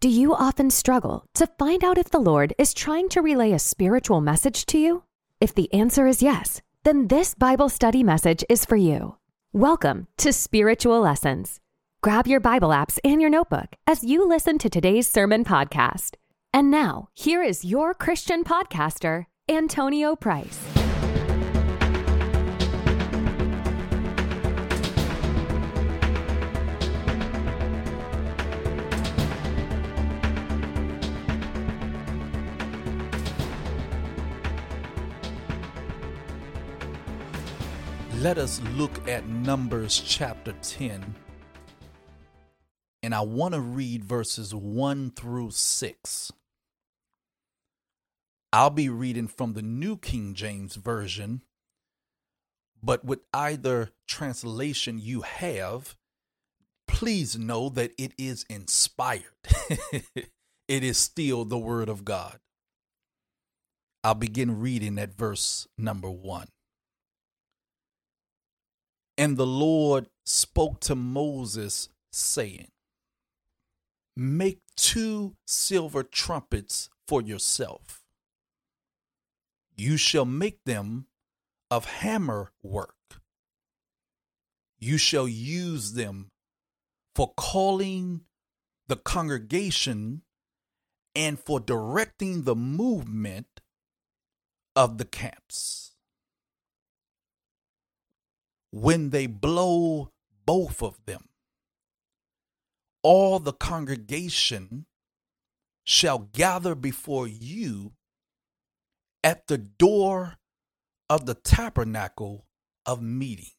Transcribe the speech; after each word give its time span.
Do 0.00 0.08
you 0.08 0.32
often 0.32 0.70
struggle 0.70 1.24
to 1.34 1.48
find 1.58 1.82
out 1.82 1.98
if 1.98 2.10
the 2.10 2.20
Lord 2.20 2.54
is 2.56 2.72
trying 2.72 3.08
to 3.08 3.20
relay 3.20 3.50
a 3.50 3.58
spiritual 3.58 4.20
message 4.20 4.64
to 4.66 4.78
you? 4.78 5.02
If 5.40 5.56
the 5.56 5.72
answer 5.74 6.06
is 6.06 6.22
yes, 6.22 6.62
then 6.84 7.08
this 7.08 7.34
Bible 7.34 7.68
study 7.68 8.04
message 8.04 8.44
is 8.48 8.64
for 8.64 8.76
you. 8.76 9.16
Welcome 9.52 10.06
to 10.18 10.32
Spiritual 10.32 11.00
Lessons. 11.00 11.58
Grab 12.00 12.28
your 12.28 12.38
Bible 12.38 12.68
apps 12.68 13.00
and 13.02 13.20
your 13.20 13.28
notebook 13.28 13.74
as 13.88 14.04
you 14.04 14.24
listen 14.24 14.56
to 14.58 14.70
today's 14.70 15.08
sermon 15.08 15.44
podcast. 15.44 16.10
And 16.52 16.70
now, 16.70 17.08
here 17.12 17.42
is 17.42 17.64
your 17.64 17.92
Christian 17.92 18.44
podcaster, 18.44 19.26
Antonio 19.48 20.14
Price. 20.14 20.77
Let 38.20 38.36
us 38.36 38.60
look 38.74 39.06
at 39.06 39.28
Numbers 39.28 40.02
chapter 40.04 40.52
10. 40.62 41.14
And 43.04 43.14
I 43.14 43.20
want 43.20 43.54
to 43.54 43.60
read 43.60 44.02
verses 44.02 44.52
1 44.52 45.12
through 45.12 45.52
6. 45.52 46.32
I'll 48.52 48.70
be 48.70 48.88
reading 48.88 49.28
from 49.28 49.52
the 49.52 49.62
New 49.62 49.96
King 49.96 50.34
James 50.34 50.74
Version, 50.74 51.42
but 52.82 53.04
with 53.04 53.20
either 53.32 53.90
translation 54.08 54.98
you 54.98 55.20
have, 55.20 55.94
please 56.88 57.38
know 57.38 57.68
that 57.68 57.92
it 57.96 58.14
is 58.18 58.44
inspired. 58.50 59.22
it 59.92 60.82
is 60.82 60.98
still 60.98 61.44
the 61.44 61.58
Word 61.58 61.88
of 61.88 62.04
God. 62.04 62.40
I'll 64.02 64.14
begin 64.14 64.58
reading 64.58 64.98
at 64.98 65.16
verse 65.16 65.68
number 65.78 66.10
1. 66.10 66.48
And 69.18 69.36
the 69.36 69.46
Lord 69.46 70.06
spoke 70.24 70.78
to 70.82 70.94
Moses, 70.94 71.88
saying, 72.12 72.68
Make 74.14 74.60
two 74.76 75.34
silver 75.44 76.04
trumpets 76.04 76.88
for 77.08 77.20
yourself. 77.20 78.00
You 79.74 79.96
shall 79.96 80.24
make 80.24 80.64
them 80.64 81.06
of 81.68 81.84
hammer 81.86 82.52
work. 82.62 82.94
You 84.78 84.98
shall 84.98 85.26
use 85.26 85.94
them 85.94 86.30
for 87.16 87.32
calling 87.36 88.20
the 88.86 88.96
congregation 88.96 90.22
and 91.16 91.40
for 91.40 91.58
directing 91.58 92.44
the 92.44 92.54
movement 92.54 93.60
of 94.76 94.98
the 94.98 95.04
camps 95.04 95.87
when 98.70 99.10
they 99.10 99.26
blow 99.26 100.10
both 100.46 100.82
of 100.82 100.98
them, 101.06 101.28
all 103.02 103.38
the 103.38 103.52
congregation 103.52 104.86
shall 105.84 106.18
gather 106.18 106.74
before 106.74 107.26
you 107.26 107.92
at 109.24 109.46
the 109.46 109.58
door 109.58 110.36
of 111.08 111.26
the 111.26 111.34
tabernacle 111.34 112.46
of 112.84 113.00
meeting. 113.00 113.52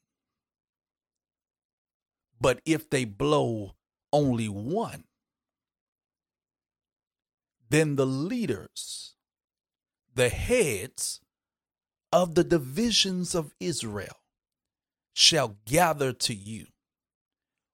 But 2.40 2.62
if 2.66 2.90
they 2.90 3.06
blow 3.06 3.76
only 4.14 4.48
one, 4.48 5.06
then 7.70 7.96
the 7.96 8.06
leaders, 8.06 9.16
the 10.14 10.30
heads 10.30 11.22
of 12.12 12.36
the 12.36 12.44
divisions 12.44 13.36
of 13.36 13.54
Israel, 13.60 14.18
shall 15.20 15.58
gather 15.66 16.14
to 16.14 16.34
you. 16.34 16.66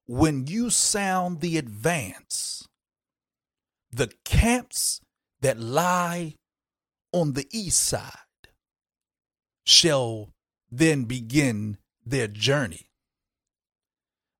When 0.08 0.48
you 0.48 0.72
sound 0.72 1.42
the 1.42 1.60
advance, 1.60 2.68
the 3.92 4.12
camps 4.26 5.00
that 5.42 5.60
lie 5.60 6.38
on 7.14 7.34
the 7.34 7.48
east 7.52 7.84
side 7.84 8.50
shall 9.64 10.34
then 10.72 11.04
begin 11.04 11.78
their 12.04 12.28
journey. 12.28 12.90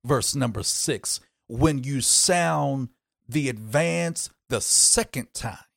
Verse 0.04 0.34
number 0.34 0.64
six 0.64 1.20
when 1.46 1.84
you 1.84 2.00
sound 2.00 2.88
the 3.28 3.48
advance 3.48 4.30
the 4.48 4.60
second 4.60 5.32
time, 5.32 5.70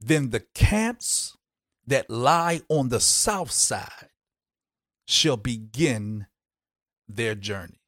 then 0.00 0.30
the 0.30 0.44
camps 0.54 1.36
that 1.86 2.08
lie 2.08 2.62
on 2.70 2.88
the 2.88 3.00
south 3.00 3.50
side 3.50 4.08
shall 5.08 5.38
begin 5.38 6.26
their 7.08 7.34
journey. 7.34 7.80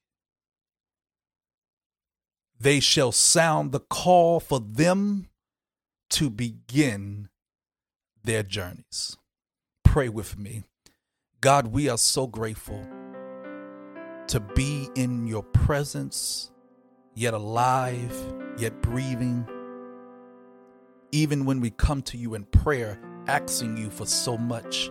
They 2.59 2.81
shall 2.81 3.13
sound 3.13 3.73
the 3.73 3.81
call 3.81 4.41
for 4.41 4.59
them 4.59 5.29
to 6.11 6.31
begin 6.31 7.29
their 8.25 8.43
journeys. 8.43 9.19
Pray 9.85 10.09
with 10.09 10.39
me. 10.39 10.65
God, 11.43 11.67
we 11.67 11.91
are 11.91 11.99
so 11.99 12.27
grateful 12.27 12.87
to 14.29 14.41
be 14.41 14.89
in 14.95 15.27
your 15.27 15.43
presence, 15.43 16.51
yet 17.15 17.35
alive, 17.35 18.17
yet 18.57 18.81
breathing. 18.81 19.47
Even 21.13 21.45
when 21.45 21.61
we 21.61 21.69
come 21.69 22.01
to 22.03 22.17
you 22.17 22.35
in 22.35 22.45
prayer, 22.45 22.99
asking 23.27 23.77
you 23.77 23.91
for 23.91 24.07
so 24.07 24.39
much 24.39 24.91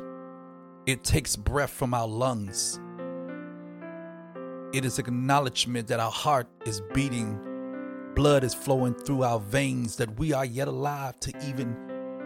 it 0.89 1.03
takes 1.03 1.35
breath 1.35 1.69
from 1.69 1.93
our 1.93 2.07
lungs. 2.07 2.79
It 4.73 4.85
is 4.85 4.97
acknowledgement 4.97 5.87
that 5.87 5.99
our 5.99 6.11
heart 6.11 6.47
is 6.65 6.81
beating, 6.93 7.39
blood 8.15 8.43
is 8.43 8.55
flowing 8.55 8.95
through 8.95 9.23
our 9.23 9.39
veins, 9.39 9.97
that 9.97 10.17
we 10.17 10.33
are 10.33 10.45
yet 10.45 10.67
alive 10.67 11.19
to 11.21 11.47
even 11.47 11.75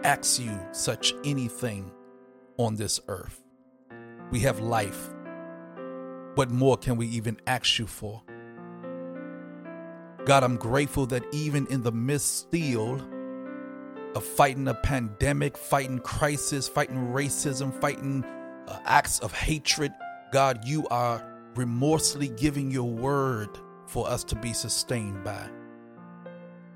ask 0.02 0.40
you 0.40 0.58
such 0.72 1.12
anything 1.24 1.90
on 2.56 2.76
this 2.76 3.00
earth. 3.08 3.42
We 4.30 4.40
have 4.40 4.60
life. 4.60 5.10
What 6.34 6.50
more 6.50 6.78
can 6.78 6.96
we 6.96 7.06
even 7.08 7.38
ask 7.46 7.78
you 7.78 7.86
for? 7.86 8.22
God, 10.24 10.42
I'm 10.42 10.56
grateful 10.56 11.04
that 11.06 11.22
even 11.32 11.66
in 11.66 11.82
the 11.82 11.92
midst 11.92 12.38
still 12.38 13.00
of 14.14 14.24
fighting 14.24 14.68
a 14.68 14.74
pandemic, 14.74 15.58
fighting 15.58 15.98
crisis, 15.98 16.66
fighting 16.66 17.08
racism, 17.08 17.78
fighting 17.78 18.24
uh, 18.68 18.78
acts 18.84 19.18
of 19.20 19.32
hatred. 19.32 19.92
God, 20.32 20.64
you 20.66 20.86
are 20.88 21.24
remorselessly 21.54 22.28
giving 22.28 22.70
your 22.70 22.90
word 22.90 23.50
for 23.86 24.08
us 24.08 24.24
to 24.24 24.36
be 24.36 24.52
sustained 24.52 25.22
by. 25.24 25.48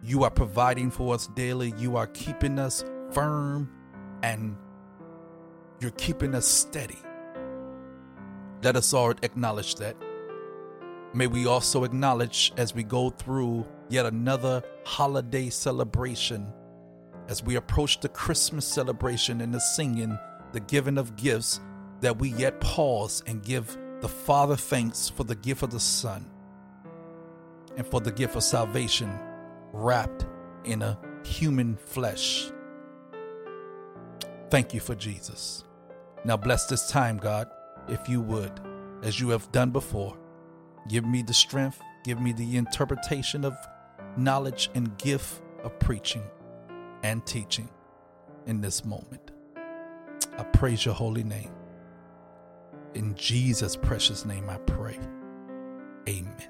You 0.03 0.25
are 0.25 0.31
providing 0.31 0.91
for 0.91 1.15
us 1.15 1.27
daily. 1.29 1.75
You 1.77 1.97
are 1.97 2.07
keeping 2.09 2.59
us 2.59 2.85
firm 3.11 3.71
and 4.23 4.57
you're 5.81 5.91
keeping 5.93 6.35
us 6.35 6.47
steady. 6.47 6.99
Let 8.63 8.77
us 8.77 8.93
all 8.93 9.15
acknowledge 9.23 9.77
that. 9.77 9.97
May 11.15 11.27
we 11.27 11.47
also 11.47 11.85
acknowledge 11.85 12.53
as 12.57 12.75
we 12.75 12.83
go 12.83 13.11
through 13.11 13.67
yet 13.89 14.07
another 14.07 14.63
holiday 14.85 15.49
celebration, 15.49 16.53
as 17.29 17.43
we 17.43 17.57
approach 17.57 18.01
the 18.01 18.09
Christmas 18.09 18.67
celebration 18.67 19.41
and 19.41 19.55
the 19.55 19.61
singing, 19.61 20.19
the 20.53 20.61
giving 20.61 20.99
of 20.99 21.17
gifts, 21.17 21.61
that 22.01 22.19
we 22.19 22.31
yet 22.31 22.61
pause 22.61 23.23
and 23.27 23.43
give 23.43 23.77
the 24.01 24.09
Father 24.09 24.57
thanks 24.57 25.09
for 25.09 25.25
the 25.25 25.35
gift 25.35 25.63
of 25.63 25.71
the 25.71 25.81
Son 25.81 26.31
and 27.77 27.87
for 27.87 28.01
the 28.01 28.13
gift 28.13 28.37
of 28.37 28.43
salvation 28.43 29.19
wrapped 29.73 30.27
in 30.65 30.83
a 30.83 30.99
human 31.25 31.77
flesh. 31.77 32.51
Thank 34.51 34.73
you 34.73 34.81
for 34.81 34.95
Jesus. 34.95 35.65
Now 36.25 36.37
bless 36.37 36.67
this 36.67 36.89
time, 36.91 37.19
God, 37.19 37.49
if 37.89 38.09
you 38.09 38.21
would, 38.21 38.61
as 39.03 39.21
you 39.21 39.29
have 39.31 39.51
done 39.53 39.71
before. 39.71 40.17
Give 40.89 41.05
me 41.05 41.23
the 41.23 41.35
strength, 41.35 41.81
give 42.05 42.21
me 42.21 42.33
the 42.33 42.57
interpretation 42.57 43.45
of 43.45 43.57
knowledge 44.17 44.71
and 44.75 44.97
gift 44.99 45.43
of 45.63 45.79
preaching 45.79 46.25
and 47.03 47.25
teaching 47.27 47.69
in 48.47 48.61
this 48.61 48.85
moment. 48.85 49.31
I 50.37 50.43
praise 50.45 50.85
your 50.85 50.95
holy 50.95 51.25
name. 51.25 51.58
In 52.95 53.15
Jesus' 53.15 53.77
precious 53.77 54.25
name, 54.25 54.49
I 54.49 54.57
pray. 54.59 54.99
Amen. 56.09 56.49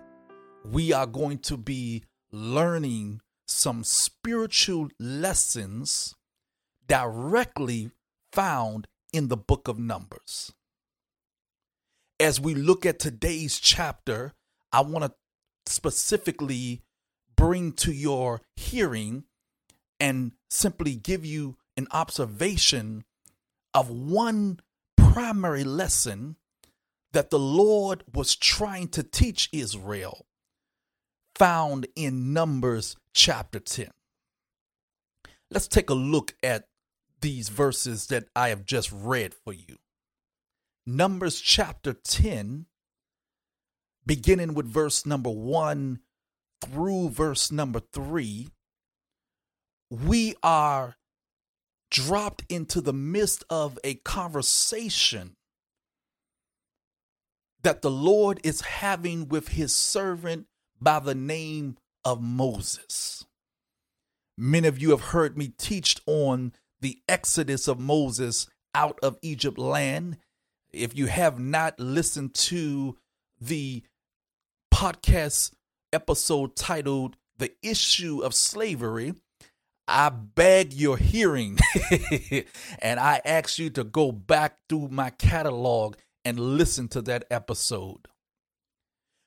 We 0.65 0.93
are 0.93 1.07
going 1.07 1.39
to 1.41 1.57
be 1.57 2.05
learning 2.31 3.21
some 3.47 3.83
spiritual 3.83 4.89
lessons 5.01 6.15
directly 6.87 7.91
found 8.33 8.87
in 9.13 9.29
the 9.29 9.37
book 9.37 9.69
of 9.69 9.79
Numbers. 9.79 10.53
As 12.21 12.41
we 12.41 12.55
look 12.55 12.87
at 12.87 12.99
today's 12.99 13.59
chapter, 13.59 14.35
I 14.73 14.83
want 14.83 15.05
to 15.05 15.13
specifically 15.67 16.83
bring 17.37 17.73
to 17.73 17.93
your 17.93 18.43
hearing 18.57 19.25
and 20.01 20.33
simply 20.51 20.95
give 20.95 21.25
you 21.25 21.57
an 21.77 21.89
observation 21.91 23.05
of 23.75 23.91
one 23.91 24.61
primary 25.13 25.65
lesson 25.65 26.37
that 27.13 27.31
the 27.31 27.39
Lord 27.39 28.05
was 28.15 28.37
trying 28.37 28.89
to 28.89 29.03
teach 29.03 29.49
Israel, 29.53 30.27
found 31.35 31.87
in 31.97 32.33
Numbers 32.33 32.97
chapter 33.15 33.59
10. 33.59 33.91
Let's 35.51 35.67
take 35.67 35.89
a 35.89 35.95
look 35.95 36.35
at 36.43 36.69
these 37.21 37.49
verses 37.49 38.09
that 38.09 38.29
I 38.37 38.51
have 38.51 38.65
just 38.65 38.93
read 38.93 39.35
for 39.35 39.53
you. 39.53 39.79
Numbers 40.87 41.41
chapter 41.41 41.95
10, 41.95 42.67
beginning 44.07 44.55
with 44.55 44.67
verse 44.67 45.07
number 45.07 45.31
1 45.31 46.01
through 46.63 47.09
verse 47.11 47.51
number 47.51 47.81
3, 47.93 48.49
we 49.91 50.35
are 50.43 50.98
dropped 51.91 52.45
into 52.49 52.81
the 52.81 52.93
midst 52.93 53.45
of 53.49 53.79
a 53.83 53.95
conversation 53.95 55.37
that 57.63 57.83
the 57.83 57.91
Lord 57.91 58.41
is 58.45 58.61
having 58.61 59.29
with 59.29 59.49
his 59.49 59.75
servant 59.75 60.47
by 60.81 61.01
the 61.01 61.15
name 61.15 61.77
of 62.05 62.23
Moses. 62.23 63.25
Many 64.37 64.69
of 64.69 64.81
you 64.81 64.91
have 64.91 65.01
heard 65.01 65.37
me 65.37 65.49
teach 65.59 65.97
on 66.07 66.53
the 66.81 67.01
exodus 67.09 67.67
of 67.67 67.81
Moses 67.81 68.47
out 68.75 68.99
of 69.03 69.19
Egypt 69.23 69.59
land. 69.59 70.19
If 70.73 70.97
you 70.97 71.07
have 71.07 71.41
not 71.41 71.81
listened 71.81 72.35
to 72.35 72.97
the 73.41 73.83
podcast 74.73 75.53
episode 75.93 76.55
titled 76.55 77.17
The 77.39 77.53
Issue 77.63 78.21
of 78.21 78.35
Slavery, 78.35 79.15
I 79.89 80.11
beg 80.11 80.75
your 80.75 80.99
hearing 80.99 81.59
and 82.79 83.01
I 83.01 83.23
ask 83.25 83.59
you 83.59 83.71
to 83.71 83.85
go 83.85 84.13
back 84.13 84.59
through 84.69 84.89
my 84.89 85.11
catalog 85.11 85.97
and 86.25 86.39
listen 86.39 86.89
to 86.89 87.03
that 87.03 87.25
episode. 87.31 88.07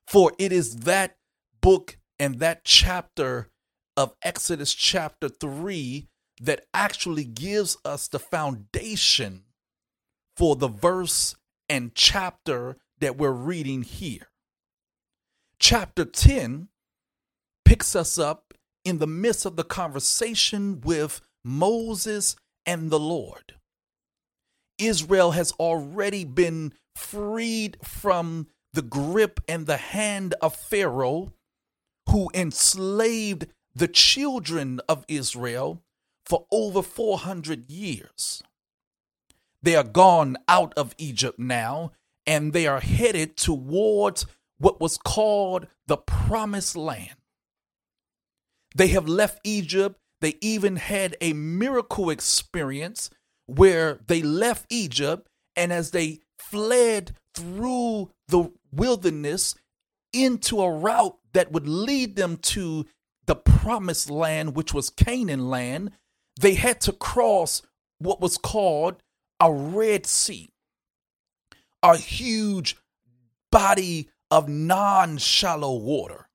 For 0.08 0.32
it 0.38 0.52
is 0.52 0.82
that 0.82 1.18
book 1.62 1.98
and 2.20 2.40
that 2.40 2.64
chapter 2.64 3.50
of 3.98 4.14
Exodus 4.22 4.74
chapter 4.74 5.30
3 5.30 6.08
that 6.42 6.66
actually 6.74 7.26
gives 7.26 7.78
us 7.84 8.08
the 8.08 8.20
foundation 8.20 9.44
for 10.38 10.56
the 10.56 10.68
verse 10.68 11.36
and 11.70 11.96
chapter 11.96 12.78
that 13.00 13.18
we're 13.18 13.32
reading 13.32 13.82
here. 13.82 14.28
Chapter 15.60 16.06
10 16.06 16.68
picks 17.66 17.96
us 17.96 18.20
up 18.20 18.54
in 18.84 18.98
the 18.98 19.08
midst 19.08 19.46
of 19.46 19.56
the 19.56 19.64
conversation 19.64 20.82
with 20.82 21.22
Moses 21.44 22.36
and 22.66 22.90
the 22.90 23.00
Lord. 23.00 23.56
Israel 24.78 25.32
has 25.32 25.52
already 25.54 26.26
been 26.26 26.74
freed 26.96 27.78
from 27.84 28.48
the 28.74 28.82
grip 28.82 29.40
and 29.48 29.66
the 29.66 29.78
hand 29.78 30.34
of 30.42 30.56
Pharaoh, 30.56 31.34
who 32.10 32.30
enslaved 32.34 33.48
the 33.76 33.88
children 33.88 34.80
of 34.90 35.06
Israel 35.08 35.82
for 36.26 36.46
over 36.52 36.82
400 36.82 37.70
years. 37.70 38.42
They 39.62 39.76
are 39.76 39.84
gone 39.84 40.38
out 40.48 40.74
of 40.76 40.96
Egypt 40.98 41.38
now, 41.38 41.92
and 42.26 42.54
they 42.54 42.68
are 42.68 42.80
headed 42.80 43.38
towards 43.38 44.26
what 44.58 44.80
was 44.80 44.98
called 44.98 45.68
the 45.88 45.98
Promised 45.98 46.76
Land. 46.76 47.21
They 48.76 48.88
have 48.90 49.08
left 49.08 49.40
Egypt. 49.44 50.00
They 50.22 50.36
even 50.42 50.76
had 50.76 51.18
a 51.20 51.34
miracle 51.34 52.10
experience 52.10 53.10
where 53.48 54.00
they 54.08 54.22
left 54.22 54.66
Egypt, 54.70 55.28
and 55.56 55.74
as 55.74 55.92
they 55.92 56.20
fled 56.40 57.16
through 57.36 58.12
the 58.28 58.52
wilderness 58.72 59.56
into 60.14 60.62
a 60.62 60.72
route 60.72 61.18
that 61.34 61.52
would 61.52 61.68
lead 61.68 62.16
them 62.16 62.38
to 62.38 62.86
the 63.26 63.36
promised 63.36 64.10
land, 64.10 64.56
which 64.56 64.74
was 64.74 64.90
Canaan 64.90 65.50
land, 65.50 65.92
they 66.40 66.54
had 66.56 66.82
to 66.82 66.94
cross 66.94 67.62
what 68.00 68.22
was 68.22 68.38
called 68.38 69.02
a 69.40 69.52
Red 69.52 70.06
Sea, 70.06 70.50
a 71.84 71.98
huge 71.98 72.78
body 73.52 74.10
of 74.30 74.48
non 74.48 75.18
shallow 75.18 75.76
water. 75.76 76.28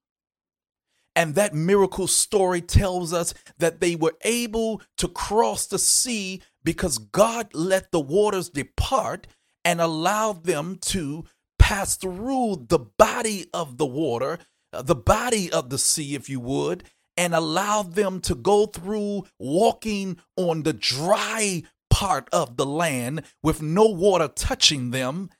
And 1.16 1.34
that 1.34 1.54
miracle 1.54 2.06
story 2.06 2.60
tells 2.60 3.14
us 3.14 3.32
that 3.58 3.80
they 3.80 3.96
were 3.96 4.14
able 4.20 4.82
to 4.98 5.08
cross 5.08 5.66
the 5.66 5.78
sea 5.78 6.42
because 6.62 6.98
God 6.98 7.48
let 7.54 7.90
the 7.90 8.00
waters 8.00 8.50
depart 8.50 9.26
and 9.64 9.80
allowed 9.80 10.44
them 10.44 10.76
to 10.82 11.24
pass 11.58 11.96
through 11.96 12.66
the 12.68 12.78
body 12.78 13.46
of 13.54 13.78
the 13.78 13.86
water, 13.86 14.38
uh, 14.74 14.82
the 14.82 14.94
body 14.94 15.50
of 15.50 15.70
the 15.70 15.78
sea, 15.78 16.14
if 16.14 16.28
you 16.28 16.38
would, 16.38 16.84
and 17.16 17.34
allowed 17.34 17.94
them 17.94 18.20
to 18.20 18.34
go 18.34 18.66
through 18.66 19.24
walking 19.38 20.18
on 20.36 20.64
the 20.64 20.74
dry 20.74 21.62
part 21.88 22.28
of 22.30 22.58
the 22.58 22.66
land 22.66 23.22
with 23.42 23.62
no 23.62 23.86
water 23.86 24.28
touching 24.28 24.90
them 24.90 25.30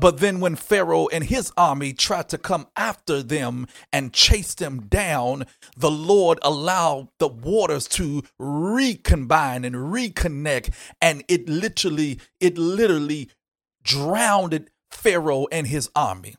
but 0.00 0.18
then 0.18 0.40
when 0.40 0.56
Pharaoh 0.56 1.06
and 1.08 1.24
his 1.24 1.52
army 1.56 1.92
tried 1.92 2.28
to 2.30 2.38
come 2.38 2.66
after 2.76 3.22
them 3.22 3.66
and 3.92 4.12
chase 4.12 4.54
them 4.54 4.86
down, 4.88 5.46
the 5.76 5.90
Lord 5.90 6.38
allowed 6.42 7.08
the 7.18 7.28
waters 7.28 7.86
to 7.88 8.22
recombine 8.38 9.64
and 9.64 9.76
reconnect 9.76 10.74
and 11.00 11.24
it 11.28 11.48
literally 11.48 12.18
it 12.40 12.58
literally 12.58 13.30
drowned 13.82 14.68
Pharaoh 14.90 15.46
and 15.52 15.66
his 15.66 15.90
army. 15.94 16.34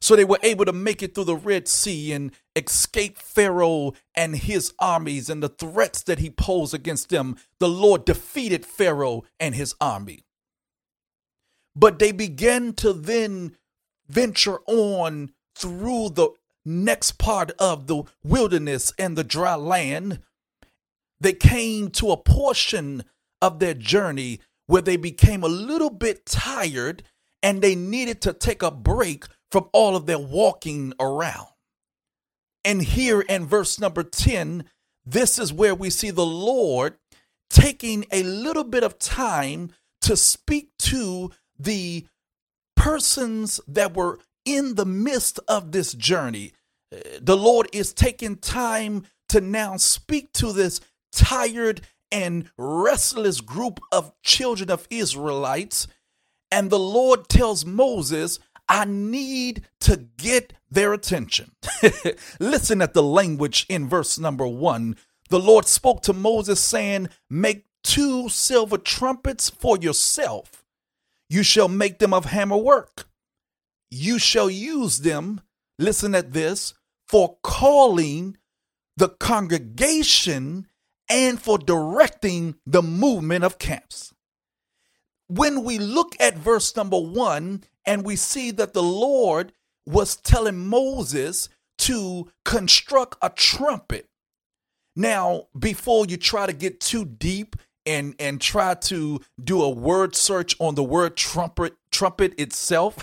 So 0.00 0.16
they 0.16 0.24
were 0.24 0.38
able 0.42 0.64
to 0.64 0.72
make 0.72 1.02
it 1.02 1.14
through 1.14 1.24
the 1.24 1.36
Red 1.36 1.68
Sea 1.68 2.12
and 2.12 2.32
escape 2.56 3.18
Pharaoh 3.18 3.92
and 4.14 4.34
his 4.34 4.72
armies 4.78 5.30
and 5.30 5.42
the 5.42 5.48
threats 5.48 6.02
that 6.04 6.18
he 6.18 6.30
posed 6.30 6.74
against 6.74 7.10
them. 7.10 7.36
The 7.60 7.68
Lord 7.68 8.04
defeated 8.04 8.66
Pharaoh 8.66 9.24
and 9.38 9.54
his 9.54 9.74
army. 9.80 10.23
But 11.76 11.98
they 11.98 12.12
began 12.12 12.72
to 12.74 12.92
then 12.92 13.56
venture 14.08 14.60
on 14.66 15.32
through 15.56 16.10
the 16.10 16.30
next 16.64 17.12
part 17.12 17.50
of 17.52 17.86
the 17.86 18.04
wilderness 18.22 18.92
and 18.98 19.16
the 19.16 19.24
dry 19.24 19.54
land. 19.54 20.20
They 21.20 21.32
came 21.32 21.90
to 21.92 22.10
a 22.10 22.16
portion 22.16 23.04
of 23.40 23.58
their 23.58 23.74
journey 23.74 24.40
where 24.66 24.82
they 24.82 24.96
became 24.96 25.42
a 25.42 25.48
little 25.48 25.90
bit 25.90 26.26
tired 26.26 27.02
and 27.42 27.60
they 27.60 27.74
needed 27.74 28.22
to 28.22 28.32
take 28.32 28.62
a 28.62 28.70
break 28.70 29.26
from 29.52 29.68
all 29.72 29.96
of 29.96 30.06
their 30.06 30.18
walking 30.18 30.94
around. 30.98 31.48
And 32.64 32.82
here 32.82 33.20
in 33.20 33.46
verse 33.46 33.78
number 33.78 34.02
10, 34.02 34.64
this 35.04 35.38
is 35.38 35.52
where 35.52 35.74
we 35.74 35.90
see 35.90 36.10
the 36.10 36.24
Lord 36.24 36.96
taking 37.50 38.06
a 38.10 38.22
little 38.22 38.64
bit 38.64 38.82
of 38.82 38.98
time 38.98 39.70
to 40.00 40.16
speak 40.16 40.70
to 40.78 41.30
the 41.58 42.06
persons 42.76 43.60
that 43.66 43.94
were 43.94 44.18
in 44.44 44.74
the 44.74 44.86
midst 44.86 45.40
of 45.48 45.72
this 45.72 45.94
journey. 45.94 46.52
Uh, 46.94 46.98
the 47.20 47.36
Lord 47.36 47.68
is 47.72 47.92
taking 47.92 48.36
time 48.36 49.04
to 49.30 49.40
now 49.40 49.76
speak 49.76 50.32
to 50.34 50.52
this 50.52 50.80
tired 51.12 51.80
and 52.12 52.50
restless 52.56 53.40
group 53.40 53.80
of 53.90 54.12
children 54.22 54.70
of 54.70 54.86
Israelites. 54.90 55.86
And 56.50 56.70
the 56.70 56.78
Lord 56.78 57.28
tells 57.28 57.64
Moses, 57.64 58.38
I 58.68 58.84
need 58.84 59.66
to 59.80 59.96
get 60.16 60.52
their 60.70 60.92
attention. 60.92 61.52
Listen 62.40 62.80
at 62.80 62.94
the 62.94 63.02
language 63.02 63.66
in 63.68 63.88
verse 63.88 64.18
number 64.18 64.46
one. 64.46 64.96
The 65.30 65.40
Lord 65.40 65.66
spoke 65.66 66.02
to 66.02 66.12
Moses, 66.12 66.60
saying, 66.60 67.08
Make 67.28 67.64
two 67.82 68.28
silver 68.28 68.78
trumpets 68.78 69.50
for 69.50 69.76
yourself 69.76 70.63
you 71.28 71.42
shall 71.42 71.68
make 71.68 71.98
them 71.98 72.12
of 72.12 72.26
hammer 72.26 72.56
work. 72.56 73.08
You 73.90 74.18
shall 74.18 74.50
use 74.50 75.00
them, 75.00 75.40
listen 75.78 76.14
at 76.14 76.32
this, 76.32 76.74
for 77.06 77.38
calling 77.42 78.36
the 78.96 79.08
congregation 79.08 80.66
and 81.08 81.40
for 81.40 81.58
directing 81.58 82.56
the 82.66 82.82
movement 82.82 83.44
of 83.44 83.58
camps. 83.58 84.12
When 85.28 85.64
we 85.64 85.78
look 85.78 86.16
at 86.20 86.36
verse 86.36 86.74
number 86.76 86.98
one 86.98 87.64
and 87.86 88.04
we 88.04 88.16
see 88.16 88.50
that 88.52 88.72
the 88.72 88.82
Lord 88.82 89.52
was 89.86 90.16
telling 90.16 90.66
Moses 90.66 91.48
to 91.78 92.30
construct 92.44 93.16
a 93.22 93.30
trumpet. 93.30 94.08
Now, 94.96 95.48
before 95.58 96.06
you 96.06 96.16
try 96.16 96.46
to 96.46 96.52
get 96.52 96.80
too 96.80 97.04
deep 97.04 97.56
and 97.86 98.14
and 98.18 98.40
try 98.40 98.74
to 98.74 99.20
do 99.42 99.62
a 99.62 99.68
word 99.68 100.16
search 100.16 100.56
on 100.58 100.74
the 100.74 100.82
word 100.82 101.16
trumpet 101.16 101.74
trumpet 101.90 102.38
itself 102.40 102.98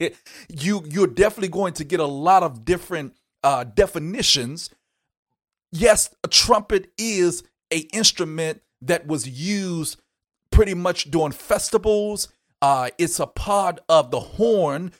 you 0.48 0.82
you're 0.88 1.06
definitely 1.06 1.48
going 1.48 1.72
to 1.72 1.84
get 1.84 2.00
a 2.00 2.06
lot 2.06 2.42
of 2.42 2.64
different 2.64 3.14
uh, 3.42 3.64
definitions, 3.64 4.70
yes, 5.70 6.14
a 6.22 6.28
trumpet 6.28 6.90
is 6.96 7.42
a 7.72 7.78
instrument 7.92 8.62
that 8.80 9.06
was 9.06 9.28
used 9.28 10.00
pretty 10.50 10.74
much 10.74 11.10
during 11.10 11.32
festivals. 11.32 12.28
Uh, 12.60 12.90
it's 12.98 13.18
a 13.18 13.26
part 13.26 13.80
of 13.88 14.10
the 14.10 14.20
horn 14.20 14.92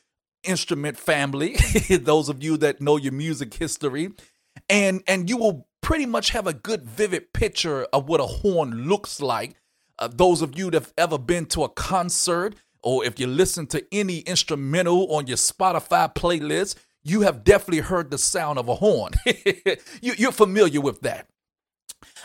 instrument 0.42 0.98
family. 0.98 1.56
Those 1.90 2.28
of 2.28 2.42
you 2.42 2.56
that 2.58 2.80
know 2.80 2.96
your 2.96 3.12
music 3.12 3.54
history, 3.54 4.10
and 4.68 5.02
and 5.06 5.30
you 5.30 5.36
will 5.36 5.68
pretty 5.82 6.06
much 6.06 6.30
have 6.30 6.46
a 6.46 6.54
good 6.54 6.84
vivid 6.84 7.32
picture 7.32 7.84
of 7.92 8.08
what 8.08 8.20
a 8.20 8.26
horn 8.26 8.88
looks 8.88 9.20
like. 9.20 9.56
Uh, 9.98 10.08
those 10.08 10.40
of 10.40 10.58
you 10.58 10.70
that 10.70 10.82
have 10.82 10.94
ever 10.96 11.18
been 11.18 11.44
to 11.46 11.64
a 11.64 11.68
concert, 11.68 12.54
or 12.82 13.04
if 13.04 13.20
you 13.20 13.26
listen 13.26 13.66
to 13.66 13.84
any 13.92 14.20
instrumental 14.20 15.12
on 15.14 15.26
your 15.26 15.36
Spotify 15.36 16.12
playlist, 16.14 16.76
you 17.04 17.22
have 17.22 17.44
definitely 17.44 17.80
heard 17.80 18.10
the 18.10 18.18
sound 18.18 18.58
of 18.58 18.68
a 18.68 18.76
horn. 18.76 19.12
you, 20.00 20.14
you're 20.16 20.32
familiar 20.32 20.80
with 20.80 21.00
that. 21.02 21.26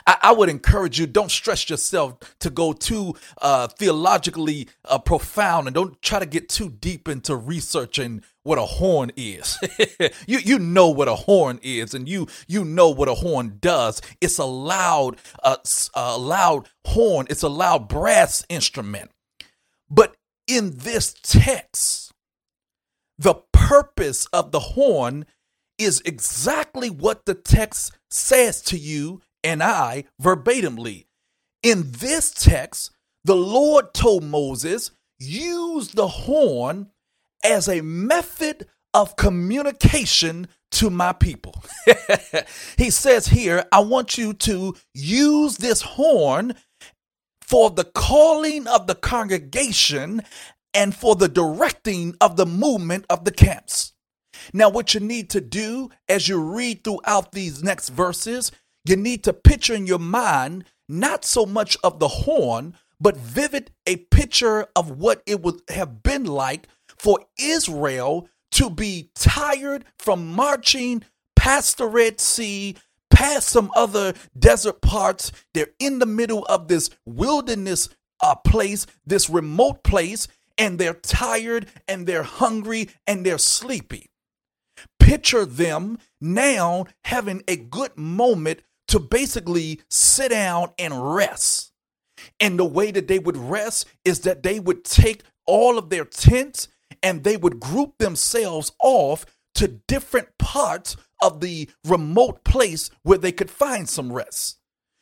I, 0.05 0.17
I, 0.23 0.31
would 0.31 0.49
encourage 0.49 0.99
you 0.99 1.07
don't 1.07 1.31
stress 1.31 1.69
yourself 1.69 2.17
to 2.39 2.49
go 2.49 2.73
too 2.73 3.15
uh, 3.41 3.67
theologically 3.67 4.69
uh, 4.85 4.99
profound 4.99 5.67
and 5.67 5.75
don't 5.75 6.01
try 6.01 6.19
to 6.19 6.25
get 6.25 6.49
too 6.49 6.69
deep 6.69 7.07
into 7.07 7.35
researching 7.35 8.23
what 8.43 8.57
a 8.57 8.65
horn 8.65 9.11
is. 9.15 9.57
you 10.27 10.39
you 10.39 10.59
know 10.59 10.89
what 10.89 11.07
a 11.07 11.15
horn 11.15 11.59
is, 11.61 11.93
and 11.93 12.07
you 12.07 12.27
you 12.47 12.63
know 12.63 12.89
what 12.89 13.09
a 13.09 13.15
horn 13.15 13.57
does. 13.59 14.01
It's 14.21 14.37
a 14.37 14.45
loud 14.45 15.17
uh, 15.43 15.57
a 15.93 16.17
loud 16.17 16.69
horn. 16.85 17.27
It's 17.29 17.43
a 17.43 17.49
loud 17.49 17.87
brass 17.87 18.45
instrument. 18.49 19.11
But 19.89 20.15
in 20.47 20.77
this 20.77 21.13
text, 21.21 22.13
the 23.17 23.35
purpose 23.51 24.27
of 24.27 24.51
the 24.51 24.59
horn 24.59 25.25
is 25.77 26.01
exactly 26.05 26.89
what 26.89 27.25
the 27.25 27.35
text 27.35 27.91
says 28.09 28.61
to 28.63 28.77
you 28.77 29.21
and 29.43 29.61
I 29.63 30.05
verbatimly. 30.21 31.05
In 31.63 31.91
this 31.91 32.31
text, 32.31 32.91
the 33.23 33.35
Lord 33.35 33.93
told 33.93 34.23
Moses, 34.23 34.91
use 35.19 35.89
the 35.89 36.07
horn 36.07 36.91
as 37.43 37.67
a 37.67 37.81
method 37.81 38.67
of 38.93 39.15
communication 39.15 40.47
to 40.71 40.89
my 40.89 41.13
people. 41.13 41.63
he 42.77 42.89
says 42.89 43.27
here, 43.27 43.65
I 43.71 43.79
want 43.79 44.17
you 44.17 44.33
to 44.33 44.75
use 44.93 45.57
this 45.57 45.81
horn 45.81 46.55
for 47.41 47.69
the 47.69 47.85
calling 47.85 48.67
of 48.67 48.87
the 48.87 48.95
congregation 48.95 50.21
and 50.73 50.95
for 50.95 51.15
the 51.15 51.29
directing 51.29 52.15
of 52.21 52.35
the 52.35 52.45
movement 52.45 53.05
of 53.09 53.23
the 53.23 53.31
camps. 53.31 53.93
Now, 54.53 54.69
what 54.69 54.93
you 54.93 54.99
need 54.99 55.29
to 55.31 55.41
do 55.41 55.89
as 56.07 56.27
you 56.27 56.39
read 56.39 56.83
throughout 56.83 57.31
these 57.31 57.63
next 57.63 57.89
verses, 57.89 58.51
you 58.89 58.95
need 58.95 59.23
to 59.25 59.33
picture 59.33 59.73
in 59.73 59.87
your 59.87 59.99
mind 59.99 60.65
not 60.89 61.25
so 61.25 61.45
much 61.45 61.77
of 61.83 61.99
the 61.99 62.07
horn, 62.07 62.75
but 62.99 63.17
vivid 63.17 63.71
a 63.85 63.97
picture 63.97 64.67
of 64.75 64.91
what 64.91 65.21
it 65.25 65.41
would 65.41 65.61
have 65.69 66.01
been 66.03 66.25
like 66.25 66.67
for 66.87 67.19
Israel 67.39 68.29
to 68.51 68.69
be 68.69 69.11
tired 69.15 69.85
from 69.99 70.33
marching 70.33 71.03
past 71.35 71.77
the 71.77 71.85
Red 71.85 72.19
Sea, 72.19 72.75
past 73.09 73.49
some 73.49 73.71
other 73.75 74.13
desert 74.37 74.81
parts. 74.81 75.31
They're 75.53 75.69
in 75.79 75.99
the 75.99 76.05
middle 76.05 76.45
of 76.45 76.67
this 76.67 76.89
wilderness 77.05 77.89
uh, 78.21 78.35
place, 78.35 78.85
this 79.05 79.29
remote 79.29 79.83
place, 79.83 80.27
and 80.57 80.79
they're 80.79 80.93
tired 80.93 81.67
and 81.87 82.07
they're 82.07 82.23
hungry 82.23 82.89
and 83.05 83.25
they're 83.25 83.37
sleepy. 83.37 84.09
Picture 84.99 85.45
them 85.45 85.99
now 86.19 86.85
having 87.05 87.43
a 87.47 87.55
good 87.55 87.95
moment 87.97 88.61
to 88.87 88.99
basically 88.99 89.81
sit 89.89 90.29
down 90.29 90.71
and 90.79 91.15
rest. 91.15 91.71
And 92.39 92.57
the 92.57 92.65
way 92.65 92.91
that 92.91 93.07
they 93.07 93.19
would 93.19 93.37
rest 93.37 93.85
is 94.05 94.21
that 94.21 94.43
they 94.43 94.59
would 94.59 94.83
take 94.83 95.23
all 95.45 95.77
of 95.77 95.89
their 95.89 96.05
tents 96.05 96.67
and 97.03 97.23
they 97.23 97.37
would 97.37 97.59
group 97.59 97.97
themselves 97.97 98.71
off 98.81 99.25
to 99.55 99.67
different 99.67 100.37
parts 100.37 100.95
of 101.21 101.39
the 101.41 101.69
remote 101.83 102.43
place 102.43 102.89
where 103.03 103.17
they 103.17 103.31
could 103.31 103.49
find 103.49 103.89
some 103.89 104.13
rest. 104.13 104.59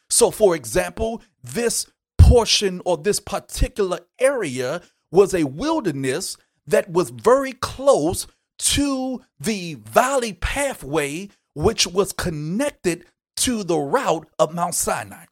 So, 0.10 0.32
for 0.32 0.56
example, 0.56 1.22
this 1.44 1.88
portion 2.18 2.82
or 2.86 2.98
this 2.98 3.20
particular 3.20 4.00
area 4.20 4.82
was 5.12 5.34
a 5.34 5.44
wilderness 5.44 6.38
that 6.68 6.90
was 6.90 7.10
very 7.10 7.52
close 7.54 8.28
to 8.58 9.22
the 9.40 9.76
valley 9.76 10.34
pathway, 10.34 11.30
which 11.54 11.86
was 11.86 12.14
connected 12.14 13.06
to 13.38 13.64
the 13.64 13.78
route 13.78 14.28
of 14.40 14.54
Mount 14.54 14.76
Sinai. 14.76 15.26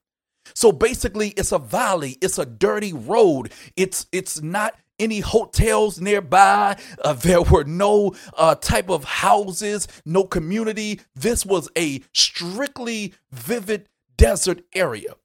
So 0.55 0.71
basically, 0.71 1.29
it's 1.29 1.51
a 1.51 1.59
valley. 1.59 2.17
It's 2.21 2.37
a 2.37 2.45
dirty 2.45 2.93
road. 2.93 3.51
It's 3.75 4.05
it's 4.11 4.41
not 4.41 4.75
any 4.99 5.19
hotels 5.19 5.99
nearby. 5.99 6.77
Uh, 7.03 7.13
there 7.13 7.41
were 7.41 7.63
no 7.63 8.13
uh, 8.37 8.55
type 8.55 8.89
of 8.89 9.03
houses, 9.03 9.87
no 10.05 10.23
community. 10.23 11.01
This 11.15 11.45
was 11.45 11.69
a 11.77 12.01
strictly 12.13 13.13
vivid 13.31 13.89
desert 14.17 14.61
area. 14.73 15.15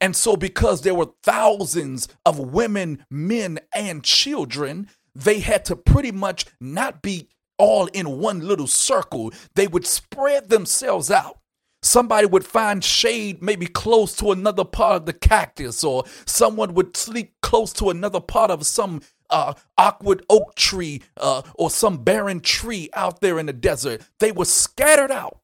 And 0.00 0.14
so, 0.14 0.36
because 0.36 0.82
there 0.82 0.94
were 0.94 1.10
thousands 1.22 2.08
of 2.26 2.38
women, 2.38 3.04
men, 3.10 3.58
and 3.74 4.04
children, 4.04 4.88
they 5.14 5.40
had 5.40 5.64
to 5.66 5.76
pretty 5.76 6.12
much 6.12 6.44
not 6.60 7.00
be 7.00 7.28
all 7.58 7.86
in 7.86 8.18
one 8.18 8.40
little 8.40 8.66
circle. 8.66 9.32
They 9.54 9.66
would 9.66 9.86
spread 9.86 10.48
themselves 10.48 11.10
out. 11.10 11.38
Somebody 11.82 12.26
would 12.26 12.44
find 12.44 12.82
shade 12.82 13.42
maybe 13.42 13.66
close 13.66 14.16
to 14.16 14.32
another 14.32 14.64
part 14.64 14.96
of 14.96 15.06
the 15.06 15.12
cactus, 15.12 15.84
or 15.84 16.04
someone 16.26 16.74
would 16.74 16.96
sleep 16.96 17.34
close 17.40 17.72
to 17.74 17.90
another 17.90 18.20
part 18.20 18.50
of 18.50 18.66
some 18.66 19.00
uh, 19.30 19.54
awkward 19.76 20.24
oak 20.28 20.54
tree 20.54 21.02
uh, 21.16 21.42
or 21.54 21.70
some 21.70 22.02
barren 22.02 22.40
tree 22.40 22.88
out 22.94 23.20
there 23.20 23.38
in 23.38 23.46
the 23.46 23.52
desert. 23.52 24.02
They 24.18 24.32
were 24.32 24.44
scattered 24.44 25.10
out. 25.10 25.40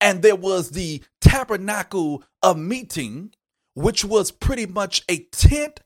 And 0.00 0.22
there 0.22 0.36
was 0.36 0.70
the 0.70 1.02
tabernacle 1.20 2.22
of 2.42 2.56
meeting, 2.56 3.32
which 3.74 4.04
was 4.04 4.30
pretty 4.30 4.66
much 4.66 5.02
a 5.08 5.24
tent 5.32 5.80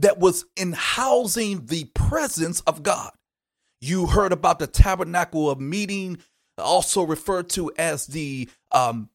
that 0.00 0.18
was 0.18 0.46
in 0.56 0.72
housing 0.72 1.66
the 1.66 1.84
presence 1.86 2.60
of 2.60 2.82
God. 2.82 3.10
You 3.80 4.06
heard 4.06 4.32
about 4.32 4.58
the 4.58 4.66
tabernacle 4.66 5.50
of 5.50 5.60
meeting, 5.60 6.18
also 6.58 7.02
referred 7.02 7.48
to 7.50 7.72
as 7.78 8.06
the 8.06 8.48
um, 8.72 9.10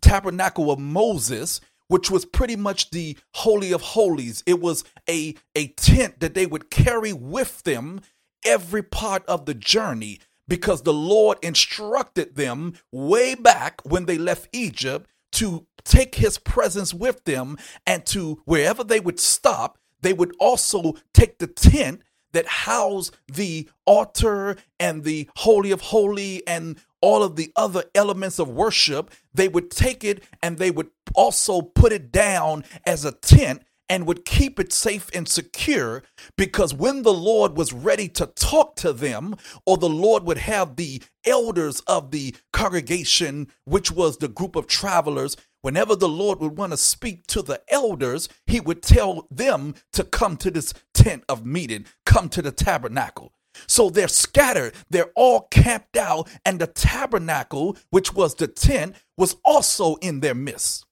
tabernacle 0.00 0.70
of 0.70 0.78
Moses, 0.78 1.60
which 1.88 2.10
was 2.10 2.24
pretty 2.24 2.56
much 2.56 2.90
the 2.90 3.16
holy 3.34 3.72
of 3.72 3.80
holies. 3.80 4.42
It 4.46 4.60
was 4.60 4.84
a 5.08 5.34
a 5.54 5.68
tent 5.68 6.20
that 6.20 6.34
they 6.34 6.46
would 6.46 6.70
carry 6.70 7.12
with 7.12 7.62
them 7.62 8.00
every 8.44 8.82
part 8.82 9.24
of 9.26 9.46
the 9.46 9.54
journey 9.54 10.20
because 10.46 10.82
the 10.82 10.92
Lord 10.94 11.38
instructed 11.42 12.36
them 12.36 12.74
way 12.90 13.34
back 13.34 13.80
when 13.84 14.06
they 14.06 14.18
left 14.18 14.48
Egypt 14.52 15.08
to 15.32 15.66
take 15.84 16.16
his 16.16 16.38
presence 16.38 16.94
with 16.94 17.24
them 17.24 17.58
and 17.86 18.04
to 18.06 18.40
wherever 18.44 18.82
they 18.82 19.00
would 19.00 19.20
stop, 19.20 19.78
they 20.00 20.12
would 20.12 20.34
also 20.38 20.94
take 21.12 21.38
the 21.38 21.46
tent 21.46 22.02
that 22.32 22.46
housed 22.46 23.16
the 23.26 23.68
altar 23.84 24.56
and 24.78 25.04
the 25.04 25.28
holy 25.36 25.70
of 25.70 25.80
holy 25.80 26.46
and 26.46 26.78
all 27.00 27.22
of 27.22 27.36
the 27.36 27.52
other 27.56 27.84
elements 27.94 28.38
of 28.38 28.48
worship, 28.48 29.10
they 29.32 29.48
would 29.48 29.70
take 29.70 30.04
it 30.04 30.24
and 30.42 30.58
they 30.58 30.70
would 30.70 30.90
also 31.14 31.60
put 31.62 31.92
it 31.92 32.10
down 32.12 32.64
as 32.86 33.04
a 33.04 33.12
tent 33.12 33.62
and 33.88 34.06
would 34.06 34.24
keep 34.24 34.60
it 34.60 34.72
safe 34.72 35.08
and 35.14 35.28
secure 35.28 36.02
because 36.36 36.74
when 36.74 37.02
the 37.02 37.12
Lord 37.12 37.56
was 37.56 37.72
ready 37.72 38.08
to 38.10 38.26
talk 38.26 38.76
to 38.76 38.92
them, 38.92 39.34
or 39.64 39.78
the 39.78 39.88
Lord 39.88 40.24
would 40.24 40.38
have 40.38 40.76
the 40.76 41.02
elders 41.24 41.80
of 41.86 42.10
the 42.10 42.34
congregation, 42.52 43.48
which 43.64 43.90
was 43.90 44.18
the 44.18 44.28
group 44.28 44.56
of 44.56 44.66
travelers, 44.66 45.36
whenever 45.62 45.96
the 45.96 46.08
Lord 46.08 46.40
would 46.40 46.56
want 46.56 46.72
to 46.72 46.76
speak 46.76 47.26
to 47.28 47.42
the 47.42 47.62
elders, 47.68 48.28
he 48.46 48.60
would 48.60 48.82
tell 48.82 49.26
them 49.30 49.74
to 49.94 50.04
come 50.04 50.36
to 50.38 50.50
this 50.50 50.74
tent 50.92 51.24
of 51.28 51.46
meeting, 51.46 51.86
come 52.04 52.28
to 52.28 52.42
the 52.42 52.52
tabernacle. 52.52 53.32
So 53.66 53.90
they're 53.90 54.08
scattered, 54.08 54.74
they're 54.90 55.12
all 55.14 55.42
camped 55.50 55.96
out, 55.96 56.28
and 56.44 56.58
the 56.58 56.66
tabernacle, 56.66 57.76
which 57.90 58.14
was 58.14 58.34
the 58.34 58.48
tent, 58.48 58.96
was 59.16 59.36
also 59.44 59.96
in 59.96 60.20
their 60.20 60.34
midst. 60.34 60.84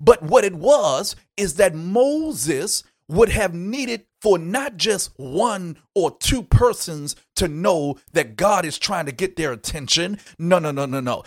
But 0.00 0.22
what 0.22 0.44
it 0.44 0.54
was 0.54 1.16
is 1.36 1.54
that 1.54 1.74
Moses 1.74 2.82
would 3.08 3.28
have 3.28 3.54
needed 3.54 4.04
for 4.20 4.38
not 4.38 4.76
just 4.76 5.12
one 5.16 5.76
or 5.94 6.16
two 6.18 6.42
persons 6.42 7.14
to 7.36 7.46
know 7.46 7.96
that 8.12 8.36
God 8.36 8.64
is 8.64 8.78
trying 8.78 9.06
to 9.06 9.12
get 9.12 9.36
their 9.36 9.52
attention. 9.52 10.18
No, 10.38 10.58
no, 10.58 10.70
no, 10.70 10.86
no, 10.86 11.00
no. 11.00 11.22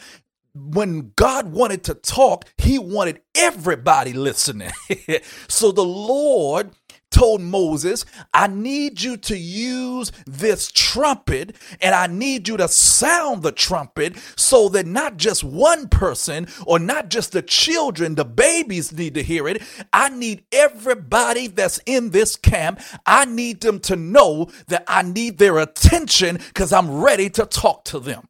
When 0.54 1.14
God 1.16 1.54
wanted 1.54 1.84
to 1.86 1.94
talk, 1.94 2.46
he 2.58 2.78
wanted 2.80 3.22
everybody 3.36 4.14
listening. 4.14 4.72
so 5.48 5.72
the 5.72 5.86
Lord 5.86 6.72
told 7.12 7.42
Moses, 7.42 8.06
I 8.34 8.48
need 8.48 9.02
you 9.02 9.18
to 9.18 9.38
use 9.38 10.12
this 10.26 10.72
trumpet 10.72 11.56
and 11.82 11.96
I 11.96 12.08
need 12.08 12.48
you 12.48 12.58
to 12.58 12.68
sound 12.68 13.44
the 13.44 13.52
trumpet 13.52 14.18
so 14.36 14.70
that 14.70 14.86
not 14.86 15.18
just 15.18 15.44
one 15.44 15.90
person 15.90 16.48
or 16.66 16.80
not 16.80 17.10
just 17.10 17.32
the 17.32 17.42
children, 17.42 18.16
the 18.16 18.26
babies 18.26 18.92
need 18.92 19.16
to 19.16 19.24
hear 19.24 19.48
it. 19.48 19.62
I 19.94 20.10
need 20.10 20.44
everybody 20.52 21.48
that's 21.48 21.80
in 21.86 22.12
this 22.12 22.36
camp. 22.36 22.82
I 23.06 23.26
need 23.26 23.62
them 23.62 23.80
to 23.82 23.96
know 23.96 24.50
that 24.68 24.84
I 24.88 25.02
need 25.02 25.38
their 25.38 25.58
attention 25.58 26.38
because 26.38 26.72
I'm 26.72 27.02
ready 27.02 27.30
to 27.32 27.46
talk 27.46 27.86
to 27.86 28.00
them. 28.00 28.28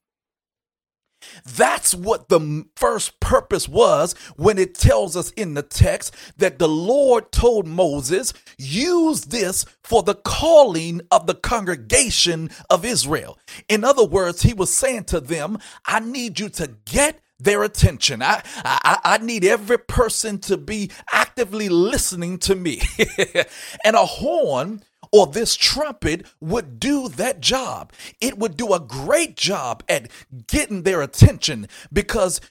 That's 1.46 1.94
what 1.94 2.30
the 2.30 2.66
first 2.76 3.20
purpose 3.20 3.68
was 3.68 4.14
when 4.36 4.58
it 4.58 4.76
tells 4.76 5.16
us 5.16 5.32
in 5.32 5.54
the 5.54 5.64
text 5.64 6.16
that 6.38 6.60
the 6.60 6.68
Lord 6.68 7.32
told 7.32 7.68
Moses, 7.68 8.34
use 8.58 9.26
this 9.26 9.66
for 9.84 10.04
the 10.04 10.16
calling 10.16 11.02
of 11.12 11.28
the 11.28 11.36
congregation 11.36 12.50
of 12.70 12.86
Israel. 12.86 13.38
In 13.68 13.84
other 13.84 14.06
words, 14.06 14.44
he 14.44 14.54
was 14.54 14.74
saying 14.74 15.06
to 15.06 15.20
them, 15.20 15.58
I 15.86 16.00
need 16.00 16.40
you 16.40 16.50
to 16.50 16.72
get 16.86 17.20
their 17.40 17.64
attention. 17.64 18.22
I, 18.22 18.44
I, 18.66 19.00
I 19.04 19.18
need 19.20 19.46
every 19.46 19.80
person 19.80 20.40
to 20.40 20.58
be 20.58 20.92
actively 21.12 21.70
listening 21.70 22.38
to 22.40 22.56
me. 22.56 22.82
and 23.86 23.96
a 23.96 24.06
horn 24.06 24.84
or 25.12 25.28
this 25.28 25.56
trumpet 25.56 26.26
would 26.40 26.80
do 26.80 27.10
that 27.10 27.42
job. 27.42 27.94
It 28.22 28.38
would 28.38 28.58
do 28.58 28.74
a 28.74 28.80
great 28.80 29.36
job 29.36 29.84
at 29.90 30.10
getting 30.48 30.84
their 30.84 31.02
attention 31.02 31.68
because 31.92 32.42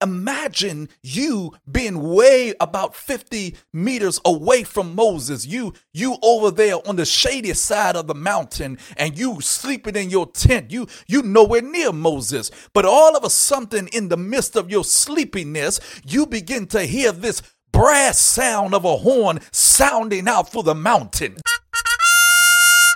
imagine 0.00 0.88
you 1.02 1.52
being 1.70 2.02
way 2.14 2.54
about 2.60 2.94
50 2.94 3.56
meters 3.72 4.20
away 4.24 4.64
from 4.64 4.94
Moses. 4.94 5.46
You 5.46 5.72
you 5.92 6.16
over 6.22 6.50
there 6.50 6.76
on 6.86 6.96
the 6.96 7.04
shady 7.04 7.54
side 7.54 7.96
of 7.96 8.06
the 8.06 8.14
mountain 8.14 8.78
and 8.96 9.16
you 9.16 9.40
sleeping 9.40 9.96
in 9.96 10.10
your 10.10 10.26
tent. 10.26 10.70
You 10.70 10.86
you 11.06 11.22
nowhere 11.22 11.62
near 11.62 11.92
Moses. 11.92 12.50
But 12.72 12.84
all 12.84 13.16
of 13.16 13.24
a 13.24 13.30
sudden 13.30 13.88
in 13.88 14.08
the 14.08 14.16
midst 14.16 14.56
of 14.56 14.70
your 14.70 14.84
sleepiness, 14.84 15.80
you 16.04 16.26
begin 16.26 16.66
to 16.68 16.82
hear 16.82 17.12
this 17.12 17.42
brass 17.72 18.18
sound 18.18 18.74
of 18.74 18.84
a 18.84 18.98
horn 18.98 19.40
sounding 19.50 20.28
out 20.28 20.50
for 20.50 20.62
the 20.62 20.74
mountain. 20.74 21.36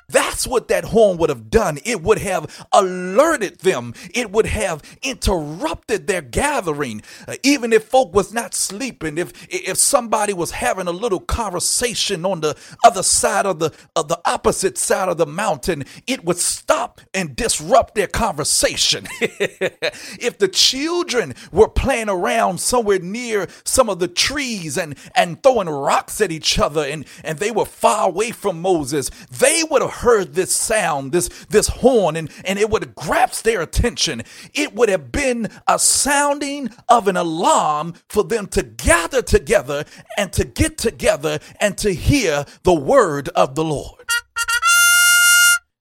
That's 0.08 0.46
what 0.46 0.68
that 0.68 0.84
horn 0.86 1.18
would 1.18 1.30
have 1.30 1.50
done. 1.50 1.78
It 1.84 2.02
would 2.02 2.18
have 2.20 2.64
alerted 2.72 3.60
them. 3.60 3.92
It 4.14 4.30
would 4.30 4.46
have 4.46 4.82
interrupted 5.02 6.06
their 6.06 6.22
gathering. 6.22 7.02
Uh, 7.26 7.36
even 7.42 7.72
if 7.72 7.84
folk 7.84 8.14
was 8.14 8.32
not 8.32 8.54
sleeping, 8.54 9.18
if 9.18 9.32
if 9.50 9.76
somebody 9.78 10.32
was 10.32 10.52
having 10.52 10.86
a 10.86 10.92
little 10.92 11.18
conversation 11.20 12.24
on 12.24 12.40
the 12.40 12.56
other 12.84 13.02
side 13.02 13.46
of 13.46 13.58
the 13.58 13.72
of 13.96 14.08
the 14.08 14.20
opposite 14.24 14.78
side 14.78 15.08
of 15.08 15.16
the 15.18 15.26
mountain, 15.26 15.84
it 16.06 16.24
would 16.24 16.38
stop 16.38 17.00
and 17.12 17.34
disrupt 17.34 17.96
their 17.96 18.06
conversation. 18.06 19.06
if 19.20 20.38
the 20.38 20.48
children 20.48 21.34
were 21.50 21.68
playing 21.68 22.08
around 22.08 22.60
somewhere 22.60 23.00
near 23.00 23.48
some 23.64 23.88
of 23.88 23.98
the 23.98 24.08
trees 24.08 24.78
and 24.78 24.96
and 25.16 25.42
throwing 25.42 25.68
rocks 25.68 26.20
at 26.20 26.30
each 26.30 26.60
other 26.60 26.82
and 26.84 27.06
and 27.24 27.38
they 27.40 27.50
were 27.50 27.64
far 27.66 28.06
away 28.08 28.30
from 28.30 28.62
Moses, 28.62 29.10
they 29.30 29.64
would 29.68 29.82
have 29.82 29.95
heard 29.96 30.34
this 30.34 30.52
sound, 30.52 31.12
this, 31.12 31.28
this 31.48 31.68
horn, 31.68 32.16
and, 32.16 32.30
and 32.44 32.58
it 32.58 32.70
would 32.70 32.82
have 32.82 32.94
grasped 32.94 33.44
their 33.44 33.60
attention. 33.60 34.22
It 34.54 34.74
would 34.74 34.88
have 34.88 35.12
been 35.12 35.48
a 35.66 35.78
sounding 35.78 36.70
of 36.88 37.08
an 37.08 37.16
alarm 37.16 37.94
for 38.08 38.24
them 38.24 38.46
to 38.48 38.62
gather 38.62 39.22
together 39.22 39.84
and 40.16 40.32
to 40.32 40.44
get 40.44 40.78
together 40.78 41.38
and 41.60 41.76
to 41.78 41.92
hear 41.92 42.46
the 42.62 42.74
word 42.74 43.28
of 43.30 43.54
the 43.54 43.64
Lord. 43.64 44.04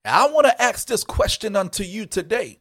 I 0.06 0.28
want 0.30 0.46
to 0.46 0.62
ask 0.62 0.88
this 0.88 1.04
question 1.04 1.56
unto 1.56 1.84
you 1.84 2.06
today. 2.06 2.60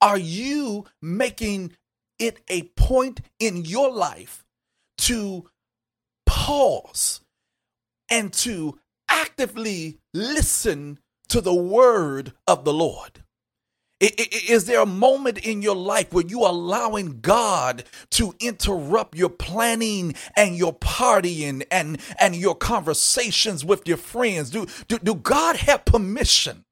Are 0.00 0.18
you 0.18 0.84
making 1.00 1.76
it 2.18 2.40
a 2.48 2.62
point 2.76 3.20
in 3.38 3.64
your 3.64 3.90
life 3.90 4.44
to 4.98 5.48
pause 6.26 7.20
and 8.10 8.32
to 8.32 8.78
actively 9.12 9.98
listen 10.14 10.98
to 11.28 11.40
the 11.40 11.54
word 11.54 12.32
of 12.46 12.64
the 12.64 12.72
Lord? 12.72 13.22
Is 14.00 14.64
there 14.64 14.80
a 14.80 14.86
moment 14.86 15.38
in 15.38 15.62
your 15.62 15.76
life 15.76 16.12
where 16.12 16.26
you 16.26 16.42
are 16.42 16.50
allowing 16.50 17.20
God 17.20 17.84
to 18.10 18.34
interrupt 18.40 19.16
your 19.16 19.28
planning 19.28 20.16
and 20.36 20.56
your 20.56 20.74
partying 20.74 21.62
and, 21.70 22.00
and 22.18 22.34
your 22.34 22.56
conversations 22.56 23.64
with 23.64 23.86
your 23.86 23.96
friends? 23.96 24.50
Do, 24.50 24.66
do, 24.88 24.98
do 24.98 25.14
God 25.14 25.54
have 25.56 25.84
permission 25.84 26.64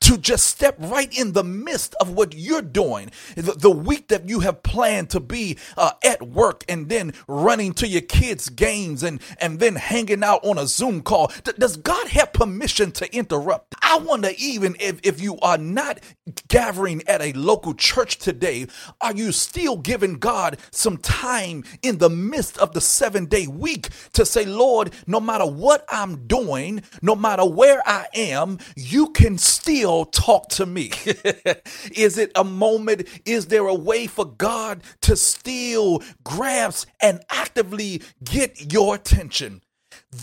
to 0.00 0.18
just 0.18 0.46
step 0.46 0.76
right 0.78 1.16
in 1.16 1.32
the 1.32 1.44
midst 1.44 1.94
of 2.00 2.10
what 2.10 2.34
you're 2.34 2.62
doing. 2.62 3.10
The, 3.36 3.52
the 3.52 3.70
week 3.70 4.08
that 4.08 4.28
you 4.28 4.40
have 4.40 4.62
planned 4.62 5.10
to 5.10 5.20
be 5.20 5.58
uh, 5.76 5.92
at 6.04 6.22
work 6.22 6.64
and 6.68 6.88
then 6.88 7.12
running 7.26 7.72
to 7.74 7.86
your 7.86 8.02
kids' 8.02 8.48
games 8.48 9.02
and, 9.02 9.20
and 9.40 9.60
then 9.60 9.76
hanging 9.76 10.22
out 10.22 10.44
on 10.44 10.58
a 10.58 10.66
Zoom 10.66 11.02
call. 11.02 11.32
D- 11.44 11.52
does 11.58 11.76
God 11.76 12.08
have 12.08 12.32
permission 12.32 12.92
to 12.92 13.14
interrupt? 13.14 13.74
I 13.82 13.98
wonder, 13.98 14.30
even 14.38 14.76
if, 14.80 15.00
if 15.02 15.20
you 15.20 15.38
are 15.40 15.58
not 15.58 16.00
gathering 16.48 17.02
at 17.06 17.22
a 17.22 17.32
local 17.32 17.74
church 17.74 18.18
today, 18.18 18.66
are 19.00 19.14
you 19.14 19.32
still 19.32 19.76
giving 19.76 20.14
God 20.14 20.58
some 20.70 20.96
time 20.98 21.64
in 21.82 21.98
the 21.98 22.10
midst 22.10 22.58
of 22.58 22.72
the 22.72 22.80
seven 22.80 23.26
day 23.26 23.46
week 23.46 23.88
to 24.12 24.26
say, 24.26 24.44
Lord, 24.44 24.92
no 25.06 25.20
matter 25.20 25.46
what 25.46 25.84
I'm 25.88 26.26
doing, 26.26 26.82
no 27.02 27.14
matter 27.14 27.44
where 27.44 27.82
I 27.86 28.06
am, 28.14 28.58
you 28.76 29.10
can 29.10 29.38
still 29.38 29.77
still 29.78 30.06
talk 30.06 30.48
to 30.48 30.66
me? 30.66 30.90
is 31.94 32.18
it 32.18 32.32
a 32.34 32.42
moment? 32.42 33.06
Is 33.24 33.46
there 33.46 33.68
a 33.68 33.74
way 33.74 34.08
for 34.08 34.24
God 34.24 34.82
to 35.02 35.14
still 35.14 36.02
grasp 36.24 36.88
and 37.00 37.20
actively 37.30 38.02
get 38.24 38.72
your 38.72 38.96
attention? 38.96 39.62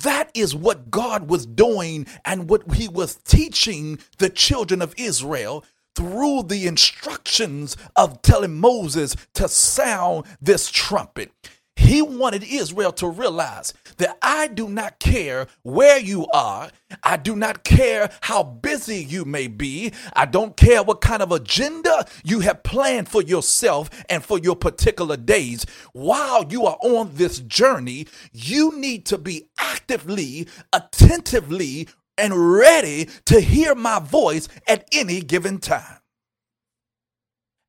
That 0.04 0.30
is 0.34 0.54
what 0.54 0.92
God 0.92 1.30
was 1.30 1.46
doing 1.46 2.06
and 2.26 2.50
what 2.50 2.74
he 2.74 2.90
was 2.90 3.16
teaching 3.16 4.00
the 4.18 4.30
children 4.30 4.82
of 4.82 4.94
Israel 4.98 5.64
through 5.96 6.44
the 6.44 6.68
instructions 6.68 7.78
of 7.96 8.22
telling 8.22 8.60
Moses 8.60 9.16
to 9.36 9.48
sound 9.48 10.26
this 10.42 10.70
trumpet. 10.70 11.32
He 11.76 12.02
wanted 12.02 12.44
Israel 12.44 12.92
to 12.94 13.08
realize 13.08 13.74
that 13.98 14.18
I 14.22 14.48
do 14.48 14.70
not 14.70 15.00
care 15.00 15.48
where 15.64 16.00
you 16.00 16.26
are. 16.34 16.70
I 17.04 17.18
do 17.18 17.36
not 17.36 17.64
care 17.64 18.10
how 18.22 18.44
busy 18.44 19.04
you 19.04 19.26
may 19.26 19.48
be. 19.48 19.92
I 20.14 20.26
don't 20.26 20.56
care 20.56 20.84
what 20.84 21.02
kind 21.02 21.22
of 21.22 21.32
agenda 21.32 22.06
you 22.24 22.40
have 22.40 22.64
planned 22.64 23.10
for 23.10 23.22
yourself 23.22 23.90
and 24.10 24.24
for 24.24 24.40
your 24.40 24.56
particular 24.56 25.18
days. 25.18 25.66
While 25.94 26.46
you 26.52 26.66
are 26.66 26.78
on 26.82 27.12
this 27.14 27.40
journey, 27.40 28.08
you 28.32 28.78
need 28.78 29.06
to 29.08 29.18
be 29.18 29.50
actively, 29.60 30.48
attentively, 30.72 31.90
and 32.18 32.54
ready 32.54 33.10
to 33.26 33.42
hear 33.42 33.76
my 33.76 34.00
voice 34.00 34.48
at 34.68 34.88
any 34.94 35.22
given 35.22 35.60
time. 35.60 36.00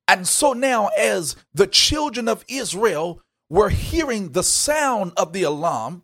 And 0.09 0.27
so 0.27 0.53
now, 0.53 0.89
as 0.97 1.35
the 1.53 1.67
children 1.67 2.29
of 2.29 2.45
Israel 2.49 3.21
were 3.49 3.71
hearing 3.71 4.33
the 4.33 4.43
sound 4.43 5.13
of 5.17 5.33
the 5.33 5.43
alarm, 5.43 6.03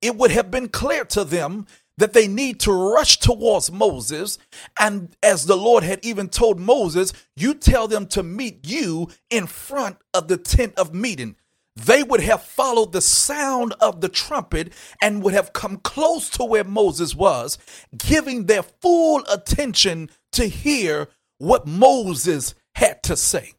it 0.00 0.16
would 0.16 0.30
have 0.30 0.50
been 0.50 0.68
clear 0.68 1.04
to 1.06 1.24
them 1.24 1.66
that 1.98 2.12
they 2.12 2.26
need 2.26 2.58
to 2.60 2.72
rush 2.72 3.18
towards 3.18 3.70
Moses. 3.70 4.38
And 4.78 5.14
as 5.22 5.46
the 5.46 5.56
Lord 5.56 5.84
had 5.84 6.04
even 6.04 6.28
told 6.28 6.58
Moses, 6.58 7.12
you 7.36 7.54
tell 7.54 7.86
them 7.86 8.06
to 8.08 8.22
meet 8.22 8.66
you 8.66 9.08
in 9.30 9.46
front 9.46 9.98
of 10.14 10.28
the 10.28 10.36
tent 10.36 10.74
of 10.76 10.94
meeting. 10.94 11.36
They 11.74 12.02
would 12.02 12.20
have 12.20 12.42
followed 12.42 12.92
the 12.92 13.00
sound 13.00 13.74
of 13.80 14.00
the 14.00 14.08
trumpet 14.08 14.72
and 15.00 15.22
would 15.22 15.32
have 15.32 15.52
come 15.52 15.78
close 15.78 16.28
to 16.30 16.44
where 16.44 16.64
Moses 16.64 17.14
was, 17.14 17.56
giving 17.96 18.44
their 18.44 18.62
full 18.62 19.24
attention 19.32 20.10
to 20.32 20.46
hear 20.46 21.08
what 21.38 21.66
Moses 21.66 22.54
had 22.74 23.02
to 23.04 23.16
say. 23.16 23.52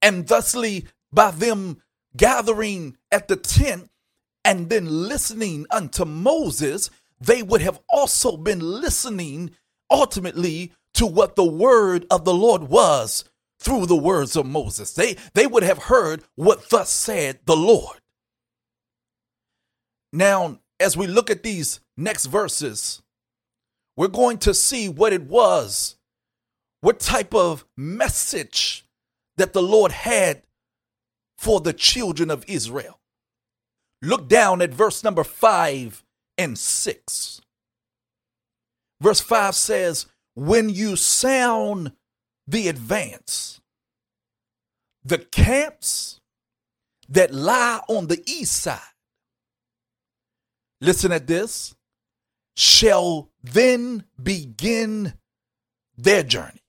And 0.00 0.28
thusly, 0.28 0.86
by 1.12 1.30
them 1.30 1.82
gathering 2.16 2.96
at 3.10 3.28
the 3.28 3.36
tent 3.36 3.90
and 4.44 4.68
then 4.68 4.86
listening 4.86 5.66
unto 5.70 6.04
Moses, 6.04 6.90
they 7.20 7.42
would 7.42 7.60
have 7.60 7.80
also 7.88 8.36
been 8.36 8.60
listening 8.60 9.50
ultimately 9.90 10.72
to 10.94 11.06
what 11.06 11.36
the 11.36 11.44
word 11.44 12.06
of 12.10 12.24
the 12.24 12.34
Lord 12.34 12.64
was 12.64 13.24
through 13.60 13.86
the 13.86 13.96
words 13.96 14.36
of 14.36 14.46
Moses. 14.46 14.92
They, 14.92 15.16
they 15.34 15.46
would 15.46 15.62
have 15.62 15.78
heard 15.78 16.22
what 16.36 16.70
thus 16.70 16.90
said 16.90 17.40
the 17.44 17.56
Lord. 17.56 17.98
Now, 20.12 20.60
as 20.80 20.96
we 20.96 21.06
look 21.06 21.30
at 21.30 21.42
these 21.42 21.80
next 21.96 22.26
verses, 22.26 23.02
we're 23.96 24.08
going 24.08 24.38
to 24.38 24.54
see 24.54 24.88
what 24.88 25.12
it 25.12 25.22
was, 25.22 25.96
what 26.80 27.00
type 27.00 27.34
of 27.34 27.64
message 27.76 28.84
that 29.36 29.52
the 29.52 29.62
Lord 29.62 29.92
had 29.92 30.42
for 31.38 31.60
the 31.60 31.72
children 31.72 32.30
of 32.30 32.44
Israel. 32.48 32.98
Look 34.02 34.28
down 34.28 34.60
at 34.60 34.74
verse 34.74 35.02
number 35.02 35.24
five 35.24 36.04
and 36.36 36.58
6. 36.58 37.40
Verse 39.00 39.20
5 39.20 39.54
says, 39.54 40.06
When 40.34 40.68
you 40.68 40.96
sound 40.96 41.92
the 42.46 42.68
advance, 42.68 43.60
the 45.04 45.18
camps 45.18 46.20
that 47.08 47.32
lie 47.32 47.80
on 47.88 48.08
the 48.08 48.22
east 48.26 48.52
side, 48.52 48.80
listen 50.80 51.12
at 51.12 51.26
this, 51.26 51.74
shall 52.56 53.30
then 53.42 54.04
begin 54.20 55.14
their 55.96 56.22
journey. 56.22 56.62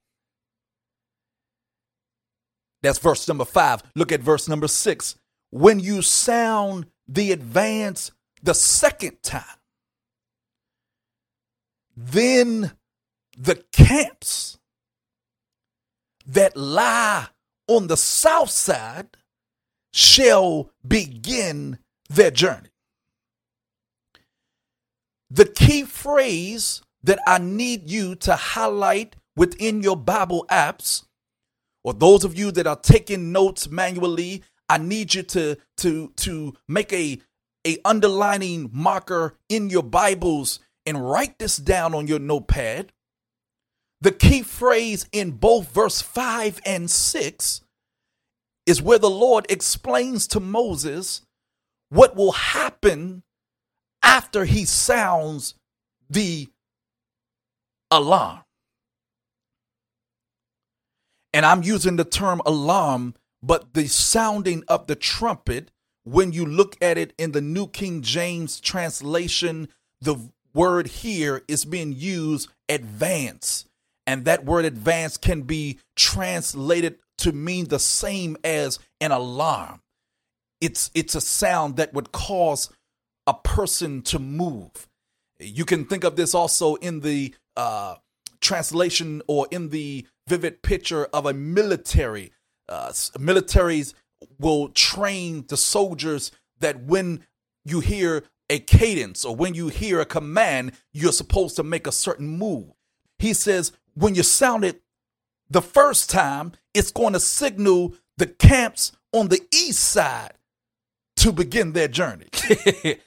That's 2.82 3.00
verse 3.00 3.28
number 3.28 3.46
five. 3.46 3.84
Look 3.96 4.12
at 4.12 4.22
verse 4.22 4.48
number 4.48 4.68
six. 4.68 5.15
When 5.52 5.80
you 5.80 6.02
sound 6.02 6.86
the 7.08 7.32
advance 7.32 8.12
the 8.42 8.54
second 8.54 9.22
time, 9.24 9.44
then 11.96 12.72
the 13.38 13.63
camps 13.72 14.60
that 16.26 16.56
lie 16.56 17.28
on 17.68 17.88
the 17.88 17.98
south 17.98 18.50
side 18.50 19.18
shall 19.92 20.72
begin 20.88 21.80
their 22.10 22.32
journey. 22.32 22.70
The 25.30 25.46
key 25.46 25.84
phrase 25.84 26.82
that 27.04 27.20
I 27.28 27.38
need 27.38 27.89
you 27.89 28.15
to 28.15 28.36
highlight 28.36 29.15
within 29.36 29.82
your 29.82 29.96
Bible 29.96 30.46
apps, 30.50 31.06
or 31.84 31.94
those 31.94 32.24
of 32.24 32.38
you 32.38 32.52
that 32.52 32.68
are 32.68 32.76
taking 32.76 33.32
notes 33.32 33.70
manually, 33.70 34.44
I 34.68 34.78
need 34.78 35.13
you 35.13 35.24
to 35.24 35.58
to 35.78 36.13
to 36.18 36.54
make 36.68 36.94
a 36.94 37.20
a 37.65 37.78
underlining 37.84 38.70
marker 38.72 39.36
in 39.50 39.70
your 39.70 39.84
Bibles 39.84 40.60
and 40.86 41.10
write 41.10 41.38
this 41.39 41.58
down 41.58 41.94
on 41.94 42.08
your 42.08 42.20
notepad. 42.20 42.92
The 44.02 44.12
key 44.12 44.44
phrase 44.44 45.06
in 45.12 45.32
both 45.32 45.70
verse 45.74 46.02
5 46.02 46.62
and 46.65 46.89
6 46.89 47.62
is 48.65 48.82
where 48.82 49.00
the 49.00 49.10
Lord 49.10 49.46
explains 49.50 50.26
to 50.28 50.39
Moses 50.39 51.22
what 51.89 52.15
will 52.15 52.32
happen 52.32 53.24
after 54.02 54.46
he 54.46 54.63
sounds 54.63 55.56
the 56.10 56.48
alarm. 57.92 58.42
And 61.34 61.46
I'm 61.46 61.63
using 61.63 61.96
the 61.96 62.06
term 62.06 62.42
alarm, 62.46 63.15
but 63.42 63.74
the 63.74 63.88
sounding 63.88 64.63
of 64.68 64.88
the 64.88 64.96
trumpet, 64.96 65.72
when 66.04 66.32
you 66.32 66.46
look 66.46 66.76
at 66.82 66.98
it 66.98 67.13
in 67.18 67.32
the 67.32 67.42
New 67.42 67.68
King 67.68 68.02
James 68.02 68.60
translation, 68.60 69.70
the 70.02 70.32
word 70.54 70.88
here 70.88 71.44
is 71.48 71.65
being 71.65 71.94
used 71.94 72.50
advance. 72.68 73.65
And 74.08 74.26
that 74.26 74.44
word 74.44 74.65
advance 74.65 75.18
can 75.18 75.44
be 75.44 75.80
translated 75.96 76.98
to 77.20 77.32
mean 77.32 77.68
the 77.68 77.80
same 77.80 78.38
as 78.44 78.80
an 79.00 79.12
alarm. 79.12 79.82
It's 80.62 80.89
it's 80.94 81.15
a 81.15 81.22
sound 81.22 81.78
that 81.78 81.94
would 81.94 82.12
cause 82.12 82.70
a 83.28 83.34
person 83.34 84.02
to 84.02 84.18
move. 84.18 84.88
You 85.39 85.63
can 85.63 85.86
think 85.86 86.04
of 86.04 86.15
this 86.15 86.34
also 86.34 86.76
in 86.76 87.02
the 87.02 87.36
uh, 87.56 87.96
translation 88.42 89.22
or 89.28 89.48
in 89.52 89.70
the 89.70 90.08
vivid 90.30 90.62
picture 90.62 91.06
of 91.06 91.26
a 91.26 91.34
military. 91.34 92.32
Uh, 92.70 92.89
militaries 93.18 93.94
will 94.38 94.70
train 94.70 95.46
the 95.48 95.58
soldiers 95.58 96.32
that 96.60 96.84
when 96.84 97.26
you 97.65 97.80
hear 97.80 98.24
a 98.50 98.60
cadence 98.60 99.26
or 99.26 99.36
when 99.36 99.54
you 99.54 99.70
hear 99.70 100.00
a 100.00 100.06
command, 100.06 100.74
you're 100.94 101.12
supposed 101.12 101.56
to 101.56 101.63
make 101.63 101.88
a 101.88 101.92
certain 101.92 102.28
move. 102.28 102.72
He 103.18 103.34
says, 103.34 103.72
when 103.96 104.15
you 104.15 104.24
sound 104.24 104.63
it 104.63 104.82
the 105.50 105.62
first 105.62 106.10
time, 106.10 106.54
it's 106.74 106.92
going 106.92 107.13
to 107.13 107.20
signal 107.20 107.96
the 108.18 108.28
camps 108.28 108.92
on 109.12 109.30
the 109.30 109.42
east 109.54 109.80
side 109.80 110.34
to 111.18 111.32
begin 111.32 111.74
their 111.74 111.88
journey. 111.88 112.28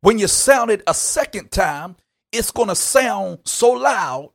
when 0.00 0.18
you 0.18 0.26
sound 0.26 0.70
it 0.70 0.82
a 0.86 0.94
second 0.94 1.50
time, 1.50 1.96
it's 2.32 2.50
going 2.50 2.68
to 2.68 2.74
sound 2.74 3.40
so 3.44 3.70
loud 3.72 4.30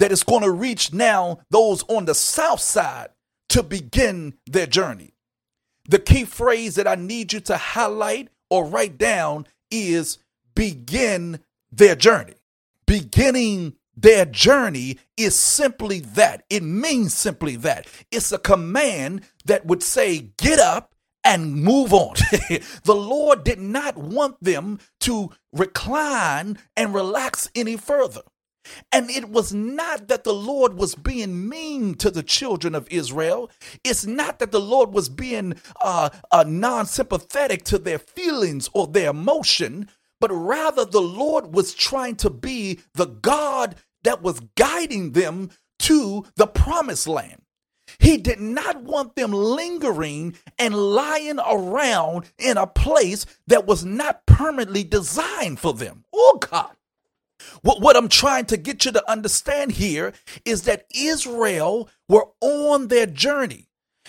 that 0.00 0.10
it's 0.10 0.24
going 0.24 0.42
to 0.42 0.50
reach 0.50 0.92
now 0.92 1.38
those 1.50 1.84
on 1.84 2.06
the 2.06 2.14
south 2.14 2.60
side 2.60 3.10
to 3.50 3.62
begin 3.62 4.34
their 4.46 4.66
journey. 4.66 5.12
The 5.88 5.98
key 5.98 6.24
phrase 6.24 6.74
that 6.74 6.88
I 6.88 6.94
need 6.94 7.32
you 7.32 7.40
to 7.40 7.56
highlight 7.56 8.28
or 8.48 8.64
write 8.64 8.98
down 8.98 9.46
is 9.70 10.18
begin 10.54 11.40
their 11.70 11.94
journey. 11.94 12.34
Beginning 12.86 13.74
their 13.96 14.24
journey 14.24 14.98
is 15.16 15.34
simply 15.34 16.00
that. 16.00 16.44
It 16.48 16.62
means 16.62 17.12
simply 17.12 17.56
that. 17.56 17.86
It's 18.10 18.32
a 18.32 18.38
command 18.38 19.22
that 19.44 19.66
would 19.66 19.82
say, 19.82 20.30
get 20.38 20.58
up 20.58 20.94
and 21.22 21.54
move 21.54 21.92
on. 21.92 22.14
the 22.84 22.94
Lord 22.94 23.44
did 23.44 23.58
not 23.60 23.98
want 23.98 24.42
them 24.42 24.78
to 25.00 25.30
recline 25.52 26.58
and 26.76 26.94
relax 26.94 27.50
any 27.54 27.76
further. 27.76 28.22
And 28.92 29.10
it 29.10 29.30
was 29.30 29.52
not 29.52 30.08
that 30.08 30.24
the 30.24 30.34
Lord 30.34 30.74
was 30.74 30.94
being 30.94 31.48
mean 31.48 31.94
to 31.96 32.10
the 32.10 32.22
children 32.22 32.74
of 32.74 32.88
Israel. 32.90 33.50
It's 33.84 34.06
not 34.06 34.38
that 34.38 34.52
the 34.52 34.60
Lord 34.60 34.92
was 34.92 35.08
being 35.08 35.54
uh, 35.80 36.10
uh, 36.30 36.44
non 36.46 36.86
sympathetic 36.86 37.64
to 37.64 37.78
their 37.78 37.98
feelings 37.98 38.68
or 38.74 38.86
their 38.86 39.10
emotion, 39.10 39.88
but 40.20 40.30
rather 40.30 40.84
the 40.84 41.00
Lord 41.00 41.54
was 41.54 41.74
trying 41.74 42.16
to 42.16 42.30
be 42.30 42.80
the 42.94 43.06
God 43.06 43.76
that 44.04 44.22
was 44.22 44.40
guiding 44.56 45.12
them 45.12 45.50
to 45.80 46.26
the 46.36 46.46
promised 46.46 47.08
land. 47.08 47.42
He 47.98 48.16
did 48.16 48.40
not 48.40 48.82
want 48.82 49.16
them 49.16 49.32
lingering 49.32 50.36
and 50.58 50.74
lying 50.74 51.38
around 51.38 52.26
in 52.38 52.56
a 52.56 52.66
place 52.66 53.26
that 53.48 53.66
was 53.66 53.84
not 53.84 54.26
permanently 54.26 54.84
designed 54.84 55.58
for 55.60 55.74
them. 55.74 56.04
Oh, 56.14 56.38
God. 56.40 56.70
What, 57.62 57.80
what 57.80 57.96
I'm 57.96 58.08
trying 58.08 58.46
to 58.46 58.56
get 58.56 58.84
you 58.84 58.92
to 58.92 59.10
understand 59.10 59.72
here 59.72 60.12
is 60.44 60.62
that 60.62 60.86
Israel 60.94 61.88
were 62.08 62.26
on 62.40 62.88
their 62.88 63.06
journey, 63.06 63.68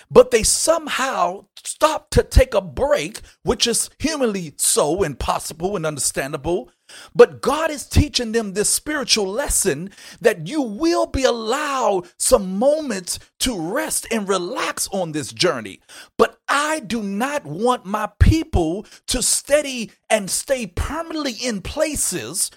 but 0.10 0.32
they 0.32 0.44
somehow 0.44 1.46
stopped 1.64 2.12
to 2.14 2.24
take 2.24 2.54
a 2.54 2.62
break, 2.62 3.22
which 3.44 3.68
is 3.68 3.90
humanly 4.00 4.54
so 4.58 5.04
impossible 5.04 5.76
and 5.76 5.86
understandable. 5.86 6.70
But 7.16 7.42
God 7.42 7.72
is 7.72 7.88
teaching 7.88 8.32
them 8.32 8.54
this 8.54 8.70
spiritual 8.70 9.28
lesson 9.28 9.92
that 10.20 10.48
you 10.48 10.62
will 10.62 11.06
be 11.06 11.24
allowed 11.24 12.08
some 12.18 12.58
moments 12.58 13.20
to 13.40 13.60
rest 13.60 14.08
and 14.12 14.28
relax 14.28 14.88
on 14.92 15.12
this 15.12 15.32
journey. 15.32 15.80
But 16.18 16.38
I 16.48 16.80
do 16.80 17.02
not 17.02 17.46
want 17.46 17.86
my 17.86 18.10
people 18.20 18.86
to 19.08 19.22
steady 19.22 19.92
and 20.10 20.30
stay 20.30 20.68
permanently 20.68 21.34
in 21.34 21.62
places. 21.62 22.52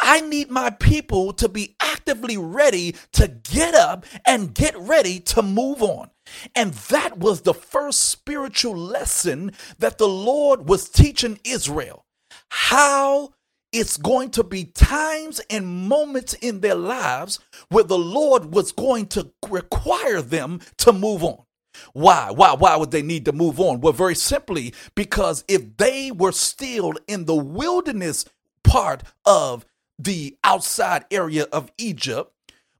I 0.00 0.20
need 0.20 0.50
my 0.50 0.70
people 0.70 1.32
to 1.34 1.48
be 1.48 1.76
actively 1.80 2.36
ready 2.36 2.94
to 3.12 3.28
get 3.28 3.74
up 3.74 4.04
and 4.26 4.54
get 4.54 4.76
ready 4.78 5.20
to 5.20 5.42
move 5.42 5.82
on. 5.82 6.10
And 6.54 6.74
that 6.74 7.18
was 7.18 7.42
the 7.42 7.54
first 7.54 8.02
spiritual 8.02 8.76
lesson 8.76 9.52
that 9.78 9.98
the 9.98 10.08
Lord 10.08 10.68
was 10.68 10.88
teaching 10.88 11.40
Israel. 11.44 12.04
How 12.50 13.34
it's 13.72 13.96
going 13.96 14.30
to 14.30 14.44
be 14.44 14.64
times 14.64 15.40
and 15.50 15.66
moments 15.66 16.34
in 16.34 16.60
their 16.60 16.74
lives 16.74 17.38
where 17.68 17.84
the 17.84 17.98
Lord 17.98 18.54
was 18.54 18.72
going 18.72 19.06
to 19.08 19.30
require 19.48 20.22
them 20.22 20.60
to 20.78 20.92
move 20.92 21.22
on. 21.22 21.44
Why? 21.92 22.30
Why? 22.30 22.54
Why 22.54 22.76
would 22.76 22.90
they 22.90 23.02
need 23.02 23.24
to 23.26 23.32
move 23.32 23.60
on? 23.60 23.80
Well, 23.80 23.92
very 23.92 24.14
simply 24.14 24.74
because 24.94 25.44
if 25.48 25.76
they 25.76 26.10
were 26.10 26.32
still 26.32 26.94
in 27.06 27.26
the 27.26 27.34
wilderness 27.34 28.24
part 28.64 29.02
of 29.24 29.64
the 29.98 30.36
outside 30.42 31.04
area 31.10 31.44
of 31.52 31.70
Egypt, 31.78 32.32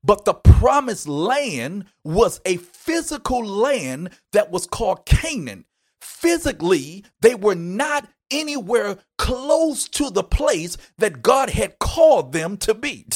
but 0.03 0.25
the 0.25 0.35
promised 0.35 1.07
land 1.07 1.85
was 2.05 2.41
a 2.45 2.57
physical 2.57 3.45
land 3.45 4.11
that 4.33 4.51
was 4.51 4.67
called 4.67 5.07
Canaan. 5.07 5.67
Physically, 6.01 7.05
they 7.21 7.35
were 7.35 7.55
not 7.55 8.09
anywhere 8.31 8.99
close 9.19 9.89
to 9.89 10.11
the 10.11 10.23
place 10.23 10.77
that 10.99 11.23
God 11.23 11.51
had 11.51 11.79
called 11.79 12.33
them 12.33 12.57
to 12.59 12.75
be. 12.75 13.07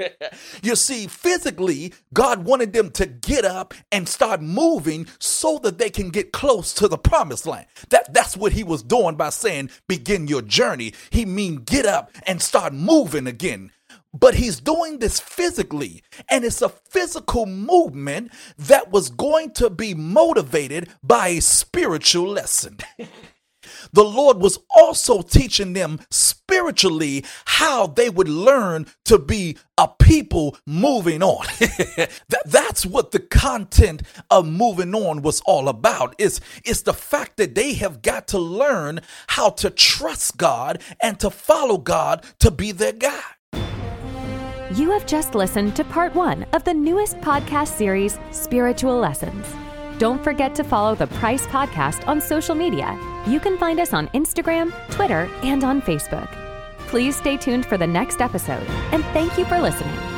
you 0.62 0.76
see, 0.76 1.06
physically, 1.06 1.92
God 2.12 2.44
wanted 2.44 2.72
them 2.72 2.90
to 2.92 3.06
get 3.06 3.44
up 3.44 3.74
and 3.90 4.08
start 4.08 4.40
moving 4.40 5.06
so 5.18 5.58
that 5.62 5.78
they 5.78 5.90
can 5.90 6.10
get 6.10 6.32
close 6.32 6.72
to 6.74 6.88
the 6.88 6.98
promised 6.98 7.46
land. 7.46 7.66
That, 7.90 8.12
that's 8.14 8.36
what 8.36 8.52
he 8.52 8.64
was 8.64 8.82
doing 8.82 9.16
by 9.16 9.30
saying, 9.30 9.70
begin 9.88 10.28
your 10.28 10.42
journey. 10.42 10.94
He 11.10 11.24
mean 11.24 11.56
get 11.56 11.86
up 11.86 12.10
and 12.26 12.40
start 12.40 12.72
moving 12.72 13.26
again. 13.26 13.72
But 14.14 14.34
he's 14.36 14.60
doing 14.60 14.98
this 14.98 15.20
physically, 15.20 16.02
and 16.30 16.44
it's 16.44 16.62
a 16.62 16.70
physical 16.70 17.44
movement 17.44 18.32
that 18.56 18.90
was 18.90 19.10
going 19.10 19.52
to 19.52 19.68
be 19.68 19.92
motivated 19.92 20.88
by 21.02 21.28
a 21.28 21.40
spiritual 21.40 22.28
lesson. 22.28 22.78
the 23.92 24.04
Lord 24.04 24.38
was 24.38 24.58
also 24.74 25.22
teaching 25.22 25.72
them 25.72 26.00
spiritually 26.10 27.24
how 27.44 27.86
they 27.86 28.10
would 28.10 28.28
learn 28.28 28.86
to 29.04 29.18
be 29.18 29.56
a 29.76 29.88
people 29.88 30.56
moving 30.66 31.22
on. 31.22 31.46
that, 31.58 32.42
that's 32.46 32.84
what 32.84 33.12
the 33.12 33.20
content 33.20 34.02
of 34.30 34.46
moving 34.46 34.94
on 34.94 35.22
was 35.22 35.40
all 35.46 35.68
about. 35.68 36.14
It's, 36.18 36.40
it's 36.64 36.82
the 36.82 36.94
fact 36.94 37.36
that 37.36 37.54
they 37.54 37.74
have 37.74 38.02
got 38.02 38.28
to 38.28 38.38
learn 38.38 39.00
how 39.28 39.50
to 39.50 39.70
trust 39.70 40.36
God 40.36 40.82
and 41.00 41.18
to 41.20 41.30
follow 41.30 41.78
God 41.78 42.24
to 42.40 42.50
be 42.50 42.72
their 42.72 42.92
guide. 42.92 43.22
You 44.74 44.90
have 44.90 45.06
just 45.06 45.34
listened 45.34 45.74
to 45.76 45.84
part 45.84 46.14
one 46.14 46.44
of 46.52 46.64
the 46.64 46.74
newest 46.74 47.16
podcast 47.18 47.68
series, 47.68 48.18
Spiritual 48.32 48.98
Lessons. 48.98 49.46
Don't 49.98 50.22
forget 50.22 50.54
to 50.54 50.62
follow 50.62 50.94
the 50.94 51.08
Price 51.08 51.44
Podcast 51.48 52.06
on 52.06 52.20
social 52.20 52.54
media. 52.54 52.96
You 53.26 53.40
can 53.40 53.58
find 53.58 53.80
us 53.80 53.92
on 53.92 54.06
Instagram, 54.08 54.72
Twitter, 54.90 55.28
and 55.42 55.64
on 55.64 55.82
Facebook. 55.82 56.30
Please 56.86 57.16
stay 57.16 57.36
tuned 57.36 57.66
for 57.66 57.76
the 57.76 57.86
next 57.86 58.20
episode, 58.20 58.66
and 58.92 59.04
thank 59.06 59.36
you 59.36 59.44
for 59.44 59.60
listening. 59.60 60.17